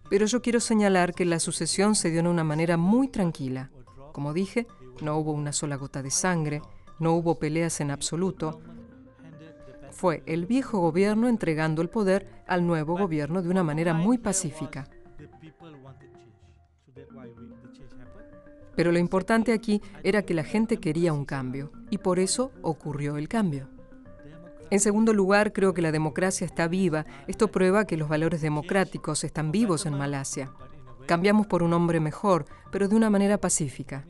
pero 0.09 0.25
yo 0.25 0.41
quiero 0.41 0.59
señalar 0.59 1.13
que 1.13 1.25
la 1.25 1.39
sucesión 1.39 1.95
se 1.95 2.11
dio 2.11 2.23
de 2.23 2.29
una 2.29 2.43
manera 2.43 2.77
muy 2.77 3.07
tranquila. 3.07 3.71
Como 4.11 4.33
dije, 4.33 4.67
no 5.01 5.17
hubo 5.17 5.31
una 5.31 5.53
sola 5.53 5.75
gota 5.75 6.03
de 6.03 6.11
sangre, 6.11 6.61
no 6.99 7.13
hubo 7.13 7.39
peleas 7.39 7.81
en 7.81 7.91
absoluto. 7.91 8.61
Fue 9.91 10.23
el 10.25 10.45
viejo 10.45 10.79
gobierno 10.79 11.27
entregando 11.27 11.81
el 11.81 11.89
poder 11.89 12.43
al 12.47 12.65
nuevo 12.65 12.97
gobierno 12.97 13.41
de 13.41 13.49
una 13.49 13.63
manera 13.63 13.93
muy 13.93 14.17
pacífica. 14.17 14.87
Pero 18.75 18.91
lo 18.91 18.99
importante 18.99 19.53
aquí 19.53 19.81
era 20.03 20.23
que 20.23 20.33
la 20.33 20.43
gente 20.43 20.77
quería 20.77 21.13
un 21.13 21.25
cambio 21.25 21.71
y 21.89 21.99
por 21.99 22.19
eso 22.19 22.51
ocurrió 22.61 23.17
el 23.17 23.27
cambio. 23.27 23.69
En 24.73 24.79
segundo 24.79 25.13
lugar, 25.13 25.53
creo 25.53 25.75
que 25.75 25.83
la 25.83 25.91
democracia 25.91 26.45
está 26.45 26.67
viva. 26.67 27.05
Esto 27.27 27.49
prueba 27.49 27.85
que 27.85 27.95
los 27.95 28.09
valores 28.09 28.41
democráticos 28.41 29.23
están 29.23 29.51
vivos 29.51 29.85
en 29.85 29.93
Malasia. 29.93 30.51
Cambiamos 31.05 31.45
por 31.45 31.61
un 31.61 31.73
hombre 31.73 31.99
mejor, 31.99 32.45
pero 32.71 32.87
de 32.87 32.95
una 32.95 33.11
manera 33.11 33.37
pacífica. 33.37 34.07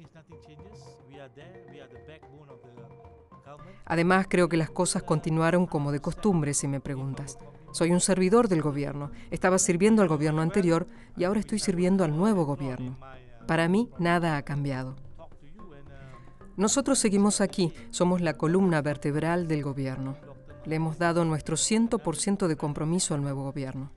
Además, 3.83 4.27
creo 4.29 4.47
que 4.47 4.55
las 4.55 4.69
cosas 4.69 5.03
continuaron 5.03 5.65
como 5.65 5.91
de 5.91 5.99
costumbre, 5.99 6.53
si 6.53 6.69
me 6.69 6.79
preguntas. 6.79 7.37
Soy 7.73 7.91
un 7.91 7.99
servidor 7.99 8.47
del 8.47 8.61
gobierno. 8.61 9.11
Estaba 9.31 9.59
sirviendo 9.59 10.01
al 10.01 10.07
gobierno 10.07 10.41
anterior 10.41 10.87
y 11.17 11.25
ahora 11.25 11.41
estoy 11.41 11.59
sirviendo 11.59 12.05
al 12.05 12.15
nuevo 12.15 12.45
gobierno. 12.45 12.97
Para 13.47 13.67
mí, 13.67 13.89
nada 13.99 14.37
ha 14.37 14.43
cambiado. 14.43 14.95
Nosotros 16.55 16.99
seguimos 16.99 17.41
aquí, 17.41 17.73
somos 17.89 18.21
la 18.21 18.37
columna 18.37 18.81
vertebral 18.81 19.49
del 19.49 19.61
gobierno. 19.61 20.15
Le 20.65 20.75
hemos 20.75 20.97
dado 20.97 21.25
nuestro 21.25 21.55
100% 21.55 22.47
de 22.47 22.55
compromiso 22.55 23.13
al 23.13 23.21
nuevo 23.21 23.43
gobierno. 23.43 23.91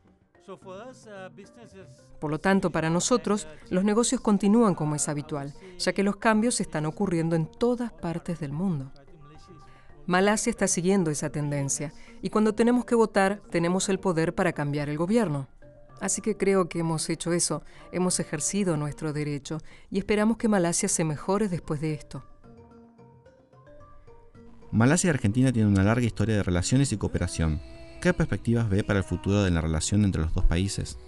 Por 2.21 2.31
lo 2.31 2.39
tanto, 2.39 2.71
para 2.71 2.91
nosotros, 2.91 3.47
los 3.71 3.85
negocios 3.85 4.21
continúan 4.21 4.75
como 4.75 4.95
es 4.95 5.09
habitual, 5.09 5.55
ya 5.79 5.93
que 5.93 6.03
los 6.03 6.17
cambios 6.17 6.61
están 6.61 6.87
ocurriendo 6.87 7.37
en 7.37 7.47
todas 7.47 7.93
partes 7.93 8.41
del 8.41 8.53
mundo. 8.53 8.93
Malasia 10.07 10.51
está 10.51 10.69
siguiendo 10.69 11.11
esa 11.11 11.31
tendencia 11.31 11.93
y 12.23 12.31
cuando 12.31 12.55
tenemos 12.55 12.85
que 12.85 12.95
votar 12.95 13.41
tenemos 13.51 13.89
el 13.89 13.99
poder 13.99 14.35
para 14.35 14.53
cambiar 14.53 14.89
el 14.89 14.99
gobierno. 14.99 15.49
Así 16.01 16.21
que 16.21 16.37
creo 16.37 16.69
que 16.69 16.79
hemos 16.79 17.09
hecho 17.11 17.33
eso, 17.33 17.63
hemos 17.91 18.21
ejercido 18.21 18.77
nuestro 18.77 19.13
derecho 19.13 19.59
y 19.91 19.99
esperamos 19.99 20.37
que 20.37 20.47
Malasia 20.49 20.89
se 20.89 21.05
mejore 21.05 21.49
después 21.49 21.81
de 21.81 21.95
esto. 21.95 22.23
Malasia 24.77 25.09
y 25.09 25.11
Argentina 25.11 25.51
tienen 25.51 25.73
una 25.73 25.83
larga 25.83 26.05
historia 26.05 26.37
de 26.37 26.43
relaciones 26.43 26.93
y 26.93 26.99
cooperación. 26.99 27.63
¿Qué 28.03 28.13
perspectivas 28.13 28.69
ve 28.69 28.85
para 28.85 28.99
el 28.99 29.05
futuro 29.07 29.43
de 29.43 29.51
la 29.51 29.63
relación 29.63 30.05
entre 30.05 30.21
los 30.21 30.35
dos 30.35 30.45
países? 30.45 30.99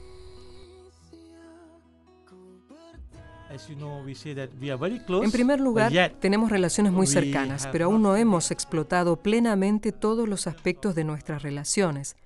En 5.23 5.31
primer 5.31 5.61
lugar, 5.61 5.93
tenemos 6.19 6.51
relaciones 6.51 6.93
muy 6.93 7.07
cercanas, 7.07 7.69
pero 7.71 7.87
aún 7.87 8.01
no 8.01 8.17
hemos 8.17 8.51
explotado 8.51 9.17
plenamente 9.17 9.93
todos 9.93 10.27
los 10.27 10.47
aspectos 10.47 10.95
de 10.95 11.05
nuestras 11.05 11.43
relaciones. 11.43 12.17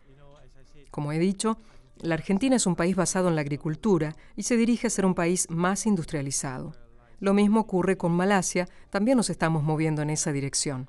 Como 0.93 1.11
he 1.11 1.19
dicho, 1.19 1.59
la 2.01 2.15
Argentina 2.15 2.55
es 2.55 2.67
un 2.67 2.77
país 2.77 2.95
basado 2.95 3.29
en 3.29 3.35
la 3.35 3.41
agricultura 3.41 4.15
y 4.37 4.45
se 4.45 4.57
dirige 4.57 4.87
a 4.87 4.91
ser 4.91 5.07
un 5.07 5.17
país 5.17 5.49
más 5.51 5.87
industrializado. 5.87 6.77
Lo 7.19 7.35
mismo 7.35 7.59
ocurre 7.59 7.97
con 7.97 8.13
Malasia, 8.13 8.69
también 8.91 9.17
nos 9.17 9.29
estamos 9.29 9.65
moviendo 9.65 10.03
en 10.03 10.11
esa 10.11 10.31
dirección. 10.31 10.89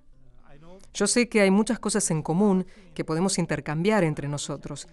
Yo 0.93 1.07
sé 1.07 1.27
que 1.27 1.41
hay 1.41 1.51
muchas 1.51 1.79
cosas 1.79 2.09
en 2.11 2.21
común 2.21 2.65
que 2.93 3.03
podemos 3.03 3.37
intercambiar 3.39 4.03
entre 4.03 4.27
nosotros. 4.27 4.87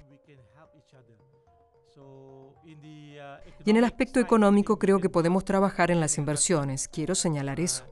Y 3.65 3.71
en 3.71 3.77
el 3.77 3.85
aspecto 3.85 4.21
económico 4.21 4.79
creo 4.79 5.01
que 5.01 5.11
podemos 5.11 5.45
trabajar 5.45 5.91
en 5.91 6.01
las 6.01 6.17
inversiones. 6.17 6.89
Quiero 6.89 7.15
señalar 7.15 7.61
eso. 7.61 7.85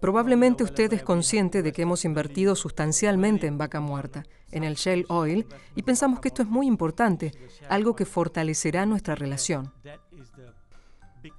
Probablemente 0.00 0.62
usted 0.62 0.92
es 0.92 1.02
consciente 1.02 1.62
de 1.62 1.72
que 1.72 1.82
hemos 1.82 2.04
invertido 2.04 2.54
sustancialmente 2.54 3.46
en 3.46 3.58
vaca 3.58 3.80
muerta, 3.80 4.24
en 4.52 4.62
el 4.62 4.74
shale 4.74 5.06
oil, 5.08 5.46
y 5.74 5.82
pensamos 5.82 6.20
que 6.20 6.28
esto 6.28 6.42
es 6.42 6.48
muy 6.48 6.66
importante, 6.66 7.32
algo 7.68 7.96
que 7.96 8.04
fortalecerá 8.04 8.86
nuestra 8.86 9.14
relación. 9.14 9.72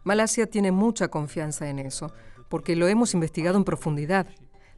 Malasia 0.04 0.48
tiene 0.48 0.72
mucha 0.72 1.08
confianza 1.08 1.70
en 1.70 1.80
eso, 1.80 2.12
porque 2.50 2.76
lo 2.76 2.88
hemos 2.88 3.14
investigado 3.14 3.58
en 3.58 3.64
profundidad 3.64 4.28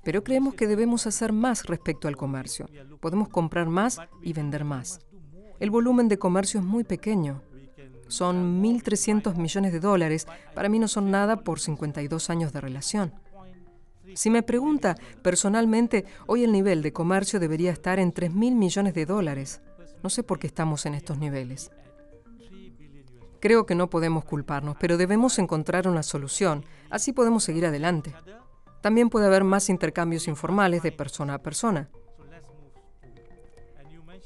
pero 0.04 0.24
creemos 0.24 0.54
que 0.54 0.68
debemos 0.68 1.08
hacer 1.08 1.34
más 1.34 1.66
respecto 1.66 2.08
al 2.08 2.18
comercio. 2.18 2.68
Podemos 3.00 3.30
comprar 3.30 3.68
más 3.68 4.00
y 4.22 4.34
vender 4.34 4.64
más. 4.64 5.00
El 5.60 5.72
volumen 5.72 6.08
de 6.08 6.18
comercio 6.18 6.60
es 6.60 6.66
muy 6.66 6.84
pequeño. 6.84 7.42
Son 8.08 8.64
1.300 8.64 9.36
millones 9.36 9.72
de 9.72 9.80
dólares. 9.80 10.26
Para 10.56 10.70
mí 10.70 10.80
no 10.80 10.88
son 10.88 11.12
nada 11.12 11.44
por 11.44 11.60
52 11.60 12.30
años 12.30 12.54
de 12.54 12.62
relación. 12.62 13.14
Si 14.16 14.30
me 14.30 14.42
pregunta, 14.42 14.96
personalmente, 15.22 16.06
hoy 16.26 16.44
el 16.44 16.52
nivel 16.52 16.82
de 16.82 16.92
comercio 16.92 17.40
debería 17.40 17.72
estar 17.72 18.00
en 18.00 18.14
3.000 18.14 18.56
millones 18.56 18.94
de 18.94 19.06
dólares. 19.06 19.62
No 20.02 20.10
sé 20.10 20.24
por 20.24 20.40
qué 20.40 20.48
estamos 20.48 20.86
en 20.86 20.96
estos 20.96 21.18
niveles. 21.18 21.72
Creo 23.40 23.66
que 23.66 23.76
no 23.76 23.90
podemos 23.90 24.26
culparnos, 24.26 24.76
pero 24.80 24.98
debemos 24.98 25.40
encontrar 25.40 25.88
una 25.88 26.04
solución. 26.04 26.66
Así 26.90 27.14
podemos 27.14 27.44
seguir 27.44 27.66
adelante. 27.66 28.14
También 28.82 29.10
puede 29.10 29.26
haber 29.26 29.44
más 29.44 29.70
intercambios 29.70 30.28
informales 30.28 30.84
de 30.84 30.92
persona 30.92 31.36
a 31.36 31.40
persona. 31.40 31.90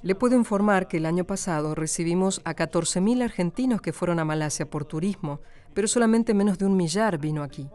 Le 0.02 0.16
puedo 0.16 0.36
informar 0.36 0.88
que 0.88 0.98
el 0.98 1.06
año 1.06 1.24
pasado 1.24 1.76
recibimos 1.76 2.42
a 2.44 2.56
14.000 2.56 3.24
argentinos 3.24 3.82
que 3.82 3.94
fueron 3.94 4.20
a 4.20 4.26
Malasia 4.26 4.70
por 4.70 4.84
turismo, 4.84 5.40
pero 5.74 5.88
solamente 5.88 6.34
menos 6.34 6.58
de 6.58 6.66
un 6.66 6.76
millar 6.76 7.18
vino 7.18 7.42
aquí. 7.42 7.70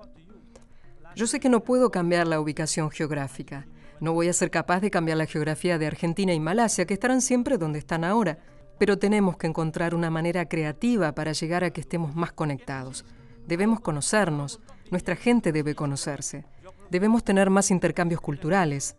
Yo 1.16 1.26
sé 1.26 1.40
que 1.40 1.48
no 1.48 1.64
puedo 1.64 1.90
cambiar 1.90 2.26
la 2.26 2.38
ubicación 2.38 2.90
geográfica. 2.90 3.66
No 3.98 4.12
voy 4.12 4.28
a 4.28 4.32
ser 4.32 4.50
capaz 4.50 4.80
de 4.80 4.90
cambiar 4.90 5.16
la 5.16 5.26
geografía 5.26 5.78
de 5.78 5.86
Argentina 5.86 6.34
y 6.34 6.38
Malasia, 6.38 6.84
que 6.84 6.94
estarán 6.94 7.22
siempre 7.22 7.58
donde 7.58 7.78
están 7.78 8.04
ahora, 8.04 8.38
pero 8.78 8.98
tenemos 8.98 9.36
que 9.36 9.46
encontrar 9.46 9.94
una 9.94 10.10
manera 10.10 10.48
creativa 10.48 11.14
para 11.14 11.32
llegar 11.32 11.64
a 11.64 11.70
que 11.70 11.80
estemos 11.80 12.14
más 12.14 12.32
conectados. 12.32 13.04
Debemos 13.46 13.80
conocernos, 13.80 14.60
nuestra 14.90 15.16
gente 15.16 15.50
debe 15.50 15.74
conocerse. 15.74 16.44
Debemos 16.90 17.24
tener 17.24 17.51
más 17.51 17.70
intercambios 17.70 18.20
culturales. 18.20 18.96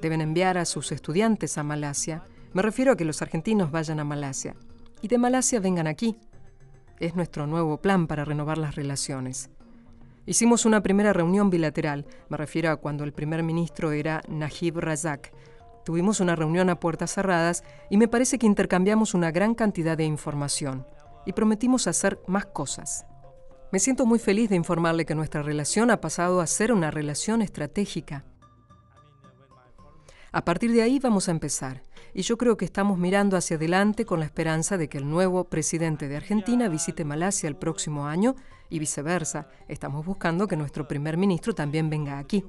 Deben 0.00 0.20
enviar 0.20 0.58
a 0.58 0.64
sus 0.64 0.92
estudiantes 0.92 1.58
a 1.58 1.62
Malasia. 1.62 2.22
Me 2.52 2.62
refiero 2.62 2.92
a 2.92 2.96
que 2.96 3.04
los 3.04 3.20
argentinos 3.22 3.70
vayan 3.70 4.00
a 4.00 4.04
Malasia 4.04 4.54
y 5.02 5.08
de 5.08 5.18
Malasia 5.18 5.60
vengan 5.60 5.86
aquí. 5.86 6.16
Es 6.98 7.14
nuestro 7.14 7.46
nuevo 7.46 7.76
plan 7.78 8.06
para 8.06 8.24
renovar 8.24 8.58
las 8.58 8.74
relaciones. 8.74 9.50
Hicimos 10.24 10.64
una 10.64 10.82
primera 10.82 11.12
reunión 11.12 11.50
bilateral, 11.50 12.06
me 12.28 12.36
refiero 12.36 12.70
a 12.70 12.76
cuando 12.76 13.04
el 13.04 13.12
primer 13.12 13.42
ministro 13.42 13.92
era 13.92 14.22
Najib 14.28 14.78
Razak. 14.78 15.32
Tuvimos 15.84 16.18
una 16.18 16.34
reunión 16.34 16.68
a 16.68 16.80
puertas 16.80 17.14
cerradas 17.14 17.62
y 17.90 17.96
me 17.96 18.08
parece 18.08 18.38
que 18.38 18.46
intercambiamos 18.46 19.14
una 19.14 19.30
gran 19.30 19.54
cantidad 19.54 19.96
de 19.96 20.04
información 20.04 20.84
y 21.26 21.32
prometimos 21.32 21.86
hacer 21.86 22.18
más 22.26 22.46
cosas. 22.46 23.06
Me 23.72 23.80
siento 23.80 24.06
muy 24.06 24.20
feliz 24.20 24.48
de 24.48 24.56
informarle 24.56 25.04
que 25.06 25.16
nuestra 25.16 25.42
relación 25.42 25.90
ha 25.90 26.00
pasado 26.00 26.40
a 26.40 26.46
ser 26.46 26.72
una 26.72 26.92
relación 26.92 27.42
estratégica. 27.42 28.24
A 30.30 30.44
partir 30.44 30.72
de 30.72 30.82
ahí 30.82 31.00
vamos 31.00 31.28
a 31.28 31.32
empezar, 31.32 31.82
y 32.14 32.22
yo 32.22 32.38
creo 32.38 32.56
que 32.56 32.64
estamos 32.64 32.96
mirando 32.96 33.36
hacia 33.36 33.56
adelante 33.56 34.04
con 34.04 34.20
la 34.20 34.26
esperanza 34.26 34.78
de 34.78 34.88
que 34.88 34.98
el 34.98 35.10
nuevo 35.10 35.44
presidente 35.44 36.06
de 36.06 36.16
Argentina 36.16 36.68
visite 36.68 37.04
Malasia 37.04 37.48
el 37.48 37.56
próximo 37.56 38.06
año 38.06 38.36
y 38.70 38.78
viceversa. 38.78 39.48
Estamos 39.66 40.06
buscando 40.06 40.46
que 40.46 40.56
nuestro 40.56 40.86
primer 40.86 41.16
ministro 41.16 41.52
también 41.52 41.90
venga 41.90 42.18
aquí. 42.18 42.44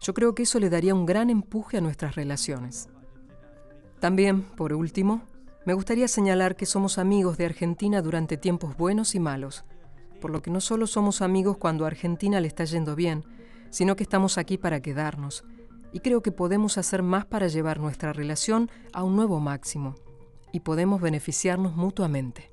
Yo 0.00 0.12
creo 0.12 0.34
que 0.34 0.42
eso 0.42 0.58
le 0.58 0.70
daría 0.70 0.94
un 0.94 1.06
gran 1.06 1.30
empuje 1.30 1.78
a 1.78 1.80
nuestras 1.80 2.16
relaciones. 2.16 2.88
También, 4.00 4.42
por 4.42 4.72
último, 4.72 5.22
me 5.64 5.74
gustaría 5.74 6.08
señalar 6.08 6.56
que 6.56 6.66
somos 6.66 6.98
amigos 6.98 7.38
de 7.38 7.46
Argentina 7.46 8.02
durante 8.02 8.36
tiempos 8.36 8.76
buenos 8.76 9.14
y 9.14 9.20
malos 9.20 9.64
por 10.16 10.30
lo 10.30 10.42
que 10.42 10.50
no 10.50 10.60
solo 10.60 10.86
somos 10.86 11.22
amigos 11.22 11.56
cuando 11.56 11.84
a 11.84 11.88
Argentina 11.88 12.40
le 12.40 12.48
está 12.48 12.64
yendo 12.64 12.96
bien, 12.96 13.24
sino 13.70 13.96
que 13.96 14.02
estamos 14.02 14.38
aquí 14.38 14.58
para 14.58 14.80
quedarnos. 14.80 15.44
Y 15.92 16.00
creo 16.00 16.22
que 16.22 16.32
podemos 16.32 16.78
hacer 16.78 17.02
más 17.02 17.24
para 17.24 17.48
llevar 17.48 17.80
nuestra 17.80 18.12
relación 18.12 18.70
a 18.92 19.02
un 19.02 19.16
nuevo 19.16 19.40
máximo. 19.40 19.94
Y 20.52 20.60
podemos 20.60 21.00
beneficiarnos 21.00 21.76
mutuamente. 21.76 22.50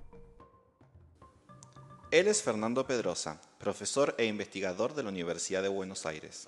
Él 2.12 2.28
es 2.28 2.44
Fernando 2.44 2.86
Pedrosa, 2.86 3.42
profesor 3.58 4.14
e 4.18 4.26
investigador 4.26 4.94
de 4.94 5.04
la 5.04 5.10
Universidad 5.10 5.64
de 5.64 5.70
Buenos 5.70 6.06
Aires. 6.06 6.48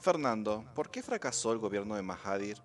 Fernando, 0.00 0.64
¿por 0.74 0.90
qué 0.90 1.02
fracasó 1.02 1.52
el 1.52 1.58
gobierno 1.58 1.94
de 1.94 2.02
Mahathir 2.02 2.58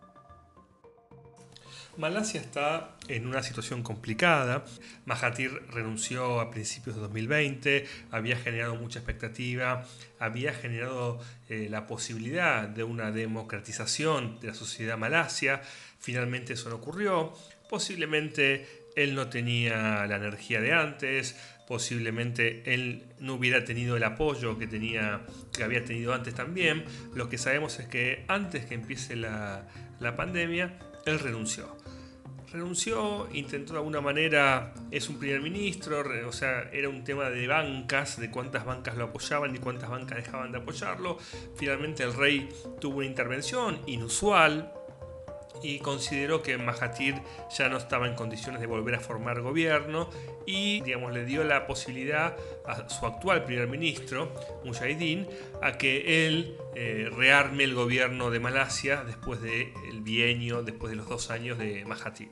Malasia 1.98 2.40
está 2.40 2.96
en 3.08 3.26
una 3.26 3.42
situación 3.42 3.82
complicada. 3.82 4.64
Mahathir 5.06 5.64
renunció 5.72 6.40
a 6.40 6.52
principios 6.52 6.96
de 6.96 7.02
2020, 7.02 7.86
había 8.12 8.38
generado 8.38 8.76
mucha 8.76 9.00
expectativa, 9.00 9.84
había 10.20 10.54
generado 10.54 11.20
eh, 11.50 11.68
la 11.72 11.88
posibilidad 11.88 12.68
de 12.68 12.84
una 12.84 13.12
democratización 13.12 14.40
de 14.40 14.50
la 14.50 14.54
sociedad 14.54 14.96
malasia. 14.96 15.62
Finalmente 16.00 16.54
eso 16.54 16.70
no 16.70 16.76
ocurrió. 16.76 17.34
Posiblemente 17.68 18.68
él 18.96 19.16
no 19.16 19.28
tenía 19.30 20.06
la 20.06 20.18
energía 20.18 20.62
de 20.62 20.74
antes, 20.74 21.36
posiblemente 21.68 22.74
él 22.76 23.08
no 23.20 23.34
hubiera 23.34 23.66
tenido 23.66 23.98
el 23.98 24.04
apoyo 24.04 24.60
que, 24.60 24.68
tenía, 24.68 25.26
que 25.52 25.64
había 25.64 25.84
tenido 25.84 26.14
antes 26.14 26.36
también. 26.36 26.86
Lo 27.16 27.28
que 27.28 27.40
sabemos 27.40 27.80
es 27.80 27.88
que 27.88 28.24
antes 28.28 28.68
que 28.68 28.76
empiece 28.76 29.16
la, 29.16 29.68
la 30.00 30.16
pandemia, 30.16 30.78
él 31.08 31.20
renunció 31.20 31.77
renunció, 32.52 33.28
intentó 33.34 33.74
de 33.74 33.80
alguna 33.80 34.02
manera, 34.02 34.74
es 34.92 35.10
un 35.10 35.20
primer 35.20 35.42
ministro, 35.42 36.04
o 36.28 36.32
sea, 36.32 36.70
era 36.72 36.90
un 36.90 37.04
tema 37.04 37.30
de 37.30 37.48
bancas, 37.48 38.20
de 38.20 38.32
cuántas 38.32 38.66
bancas 38.66 38.96
lo 38.96 39.06
apoyaban 39.06 39.56
y 39.56 39.60
cuántas 39.60 39.90
bancas 39.90 40.18
dejaban 40.18 40.52
de 40.52 40.60
apoyarlo. 40.60 41.18
Finalmente 41.56 42.04
el 42.04 42.14
rey 42.14 42.50
tuvo 42.80 42.98
una 42.98 43.06
intervención 43.06 43.80
inusual, 43.88 44.72
y 45.62 45.80
consideró 45.80 46.42
que 46.42 46.58
Mahathir 46.58 47.16
ya 47.56 47.70
no 47.70 47.78
estaba 47.78 48.08
en 48.08 48.16
condiciones 48.16 48.62
de 48.62 48.68
volver 48.68 48.96
a 48.96 49.00
formar 49.00 49.42
gobierno 49.42 50.10
y 50.46 50.82
digamos, 50.82 51.14
le 51.14 51.26
dio 51.26 51.44
la 51.44 51.68
posibilidad 51.68 52.36
a 52.66 52.90
su 52.90 53.06
actual 53.06 53.44
primer 53.44 53.68
ministro, 53.68 54.34
Mujahideen, 54.64 55.28
a 55.62 55.78
que 55.78 56.28
él 56.28 56.58
eh, 56.76 57.10
rearme 57.16 57.64
el 57.64 57.76
gobierno 57.76 58.30
de 58.32 58.40
Malasia 58.40 59.04
después 59.04 59.42
del 59.42 60.02
bienio, 60.02 60.64
después 60.64 60.92
de 60.92 60.96
los 60.96 61.10
dos 61.10 61.32
años 61.32 61.58
de 61.58 61.86
Mahathir. 61.86 62.30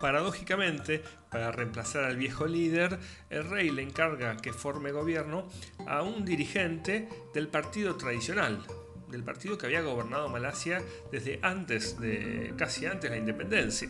Paradójicamente, 0.00 1.02
para 1.30 1.52
reemplazar 1.52 2.04
al 2.04 2.16
viejo 2.16 2.46
líder, 2.46 2.98
el 3.28 3.48
rey 3.48 3.70
le 3.70 3.82
encarga 3.82 4.38
que 4.38 4.54
forme 4.54 4.92
gobierno 4.92 5.46
a 5.86 6.02
un 6.02 6.24
dirigente 6.24 7.06
del 7.34 7.48
partido 7.48 7.96
tradicional, 7.96 8.64
del 9.10 9.24
partido 9.24 9.58
que 9.58 9.66
había 9.66 9.82
gobernado 9.82 10.28
Malasia 10.28 10.82
desde 11.10 11.38
antes 11.42 11.98
de 12.00 12.54
casi 12.56 12.86
antes 12.86 13.02
de 13.02 13.10
la 13.10 13.16
independencia. 13.16 13.88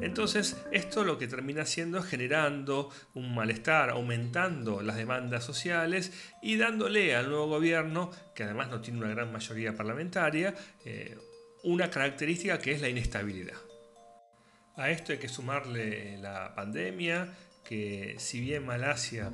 Entonces, 0.00 0.56
esto 0.70 1.04
lo 1.04 1.18
que 1.18 1.26
termina 1.26 1.62
haciendo 1.62 1.98
es 1.98 2.06
generando 2.06 2.90
un 3.14 3.34
malestar, 3.34 3.90
aumentando 3.90 4.82
las 4.82 4.96
demandas 4.96 5.44
sociales 5.44 6.12
y 6.42 6.56
dándole 6.56 7.14
al 7.14 7.28
nuevo 7.28 7.48
gobierno, 7.48 8.10
que 8.34 8.44
además 8.44 8.70
no 8.70 8.80
tiene 8.80 9.00
una 9.00 9.10
gran 9.10 9.32
mayoría 9.32 9.74
parlamentaria, 9.76 10.54
eh, 10.84 11.16
una 11.64 11.90
característica 11.90 12.58
que 12.58 12.72
es 12.72 12.80
la 12.80 12.88
inestabilidad. 12.88 13.56
A 14.76 14.90
esto 14.90 15.12
hay 15.12 15.18
que 15.18 15.28
sumarle 15.28 16.16
la 16.18 16.54
pandemia, 16.54 17.28
que 17.72 18.16
si 18.18 18.38
bien 18.38 18.66
Malasia 18.66 19.30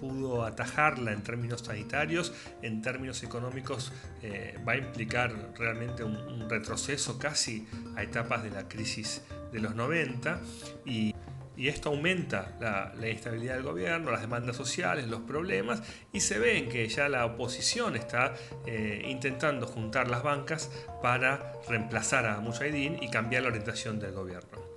pudo 0.00 0.44
atajarla 0.44 1.12
en 1.12 1.22
términos 1.22 1.62
sanitarios, 1.62 2.34
en 2.60 2.82
términos 2.82 3.22
económicos 3.22 3.90
eh, 4.22 4.58
va 4.68 4.72
a 4.72 4.76
implicar 4.76 5.54
realmente 5.56 6.04
un, 6.04 6.46
retroceso 6.50 7.18
casi 7.18 7.66
a 7.96 8.02
etapas 8.02 8.42
de 8.42 8.50
la 8.50 8.68
crisis 8.68 9.22
de 9.50 9.60
los 9.60 9.74
90 9.74 10.40
y, 10.84 11.14
esto 11.56 11.90
aumenta 11.90 12.56
la, 12.60 12.92
inestabilidad 12.96 13.54
del 13.54 13.62
gobierno, 13.62 14.10
las 14.10 14.22
demandas 14.22 14.56
sociales, 14.56 15.06
los 15.08 15.20
problemas 15.20 15.82
y 16.10 16.20
se 16.20 16.38
ve 16.38 16.56
en 16.56 16.68
que 16.70 16.88
ya 16.88 17.08
la 17.08 17.24
oposición 17.26 17.96
está 17.96 18.34
eh, 18.66 19.06
intentando 19.06 19.66
juntar 19.66 20.08
las 20.08 20.22
bancas 20.22 20.70
para 21.02 21.52
reemplazar 21.68 22.26
a 22.26 22.40
Mujahideen 22.40 23.02
y 23.02 23.10
cambiar 23.10 23.42
la 23.42 23.48
orientación 23.48 24.00
del 24.00 24.12
gobierno. 24.12 24.69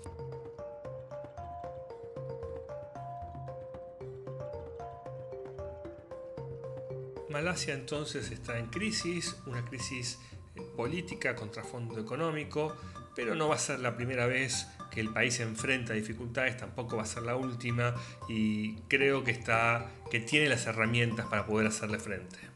Malasia 7.34 7.74
entonces 7.74 8.30
está 8.30 8.60
en 8.60 8.68
crisis, 8.68 9.36
una 9.48 9.66
crisis 9.66 10.20
eh, 10.56 10.62
política 10.78 11.36
contra 11.36 11.64
fondo 11.64 12.00
económico, 12.00 12.78
pero 13.16 13.34
no 13.34 13.50
va 13.50 13.56
a 13.56 13.60
ser 13.60 13.80
la 13.80 13.96
primera 13.96 14.28
vez 14.28 14.68
que 14.92 15.02
el 15.02 15.10
país 15.10 15.40
enfrenta 15.40 15.94
dificultades, 15.94 16.58
tampoco 16.58 16.96
va 16.96 17.04
a 17.04 17.08
ser 17.08 17.24
la 17.24 17.36
última 17.36 17.96
y 18.30 18.76
creo 18.84 19.24
que 19.24 19.32
está 19.32 19.90
que 20.12 20.20
tiene 20.20 20.48
las 20.48 20.68
herramientas 20.68 21.26
para 21.26 21.48
poder 21.48 21.66
hacerle 21.66 21.98
frente 21.98 22.53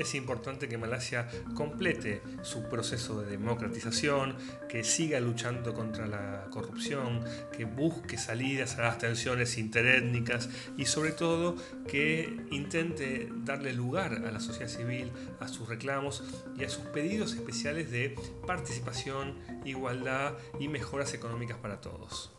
es 0.00 0.14
importante 0.14 0.68
que 0.68 0.78
Malasia 0.78 1.28
complete 1.54 2.22
su 2.42 2.68
proceso 2.68 3.20
de 3.20 3.30
democratización, 3.30 4.36
que 4.68 4.84
siga 4.84 5.20
luchando 5.20 5.74
contra 5.74 6.06
la 6.06 6.46
corrupción, 6.50 7.24
que 7.52 7.64
busque 7.64 8.16
salidas 8.16 8.78
a 8.78 8.82
las 8.82 8.98
tensiones 8.98 9.58
interétnicas 9.58 10.48
y 10.76 10.86
sobre 10.86 11.12
todo 11.12 11.56
que 11.86 12.46
intente 12.50 13.28
darle 13.44 13.72
lugar 13.72 14.12
a 14.26 14.30
la 14.30 14.40
sociedad 14.40 14.68
civil, 14.68 15.12
a 15.40 15.48
sus 15.48 15.68
reclamos 15.68 16.24
y 16.56 16.64
a 16.64 16.68
sus 16.68 16.84
pedidos 16.86 17.34
especiales 17.34 17.90
de 17.90 18.16
participación, 18.46 19.36
igualdad 19.64 20.34
y 20.58 20.68
mejoras 20.68 21.14
económicas 21.14 21.58
para 21.58 21.80
todos. 21.80 22.32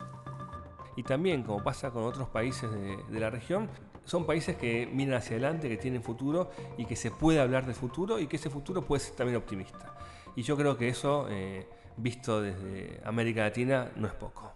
Y 0.96 1.02
también, 1.04 1.42
como 1.42 1.62
pasa 1.62 1.90
con 1.90 2.04
otros 2.04 2.28
países 2.28 2.70
de, 2.70 3.20
la 3.20 3.30
región, 3.30 3.68
son 4.04 4.26
países 4.26 4.56
que 4.56 4.88
miran 4.92 5.14
hacia 5.14 5.36
adelante, 5.36 5.68
que 5.68 5.76
tienen 5.76 6.02
futuro 6.02 6.50
y 6.76 6.84
que 6.84 6.96
se 6.96 7.10
puede 7.10 7.40
hablar 7.40 7.66
de 7.66 7.74
futuro 7.74 8.18
y 8.18 8.26
que 8.26 8.36
ese 8.36 8.50
futuro 8.50 8.82
puede 8.84 9.00
ser 9.00 9.14
también 9.14 9.36
optimista. 9.36 9.94
Y 10.34 10.42
yo 10.42 10.56
creo 10.56 10.76
que 10.76 10.88
eso, 10.88 11.26
eh, 11.30 11.66
visto 11.96 12.40
desde 12.40 13.00
América 13.04 13.42
Latina, 13.42 13.90
no 13.96 14.06
es 14.06 14.14
poco. 14.14 14.52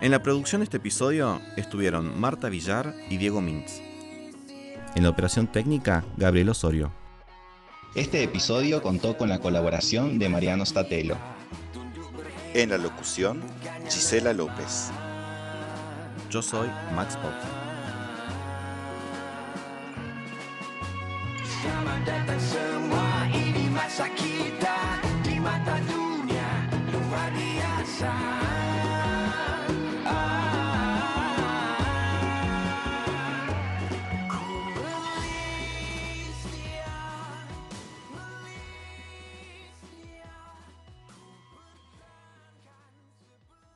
En 0.00 0.10
la 0.10 0.22
producción 0.22 0.60
de 0.60 0.64
este 0.64 0.76
episodio 0.76 1.40
estuvieron 1.56 2.20
Marta 2.20 2.50
Villar 2.50 2.94
y 3.08 3.16
Diego 3.16 3.40
Mintz. 3.40 3.80
En 4.94 5.02
la 5.02 5.08
operación 5.08 5.46
técnica, 5.46 6.04
Gabriel 6.18 6.50
Osorio. 6.50 7.03
Este 7.94 8.24
episodio 8.24 8.82
contó 8.82 9.16
con 9.16 9.28
la 9.28 9.38
colaboración 9.38 10.18
de 10.18 10.28
Mariano 10.28 10.66
Statelo. 10.66 11.16
En 12.52 12.70
la 12.70 12.76
locución, 12.76 13.40
Gisela 13.88 14.32
López. 14.32 14.90
Yo 16.28 16.42
soy 16.42 16.68
Max 16.96 17.16
Potter. 17.16 17.64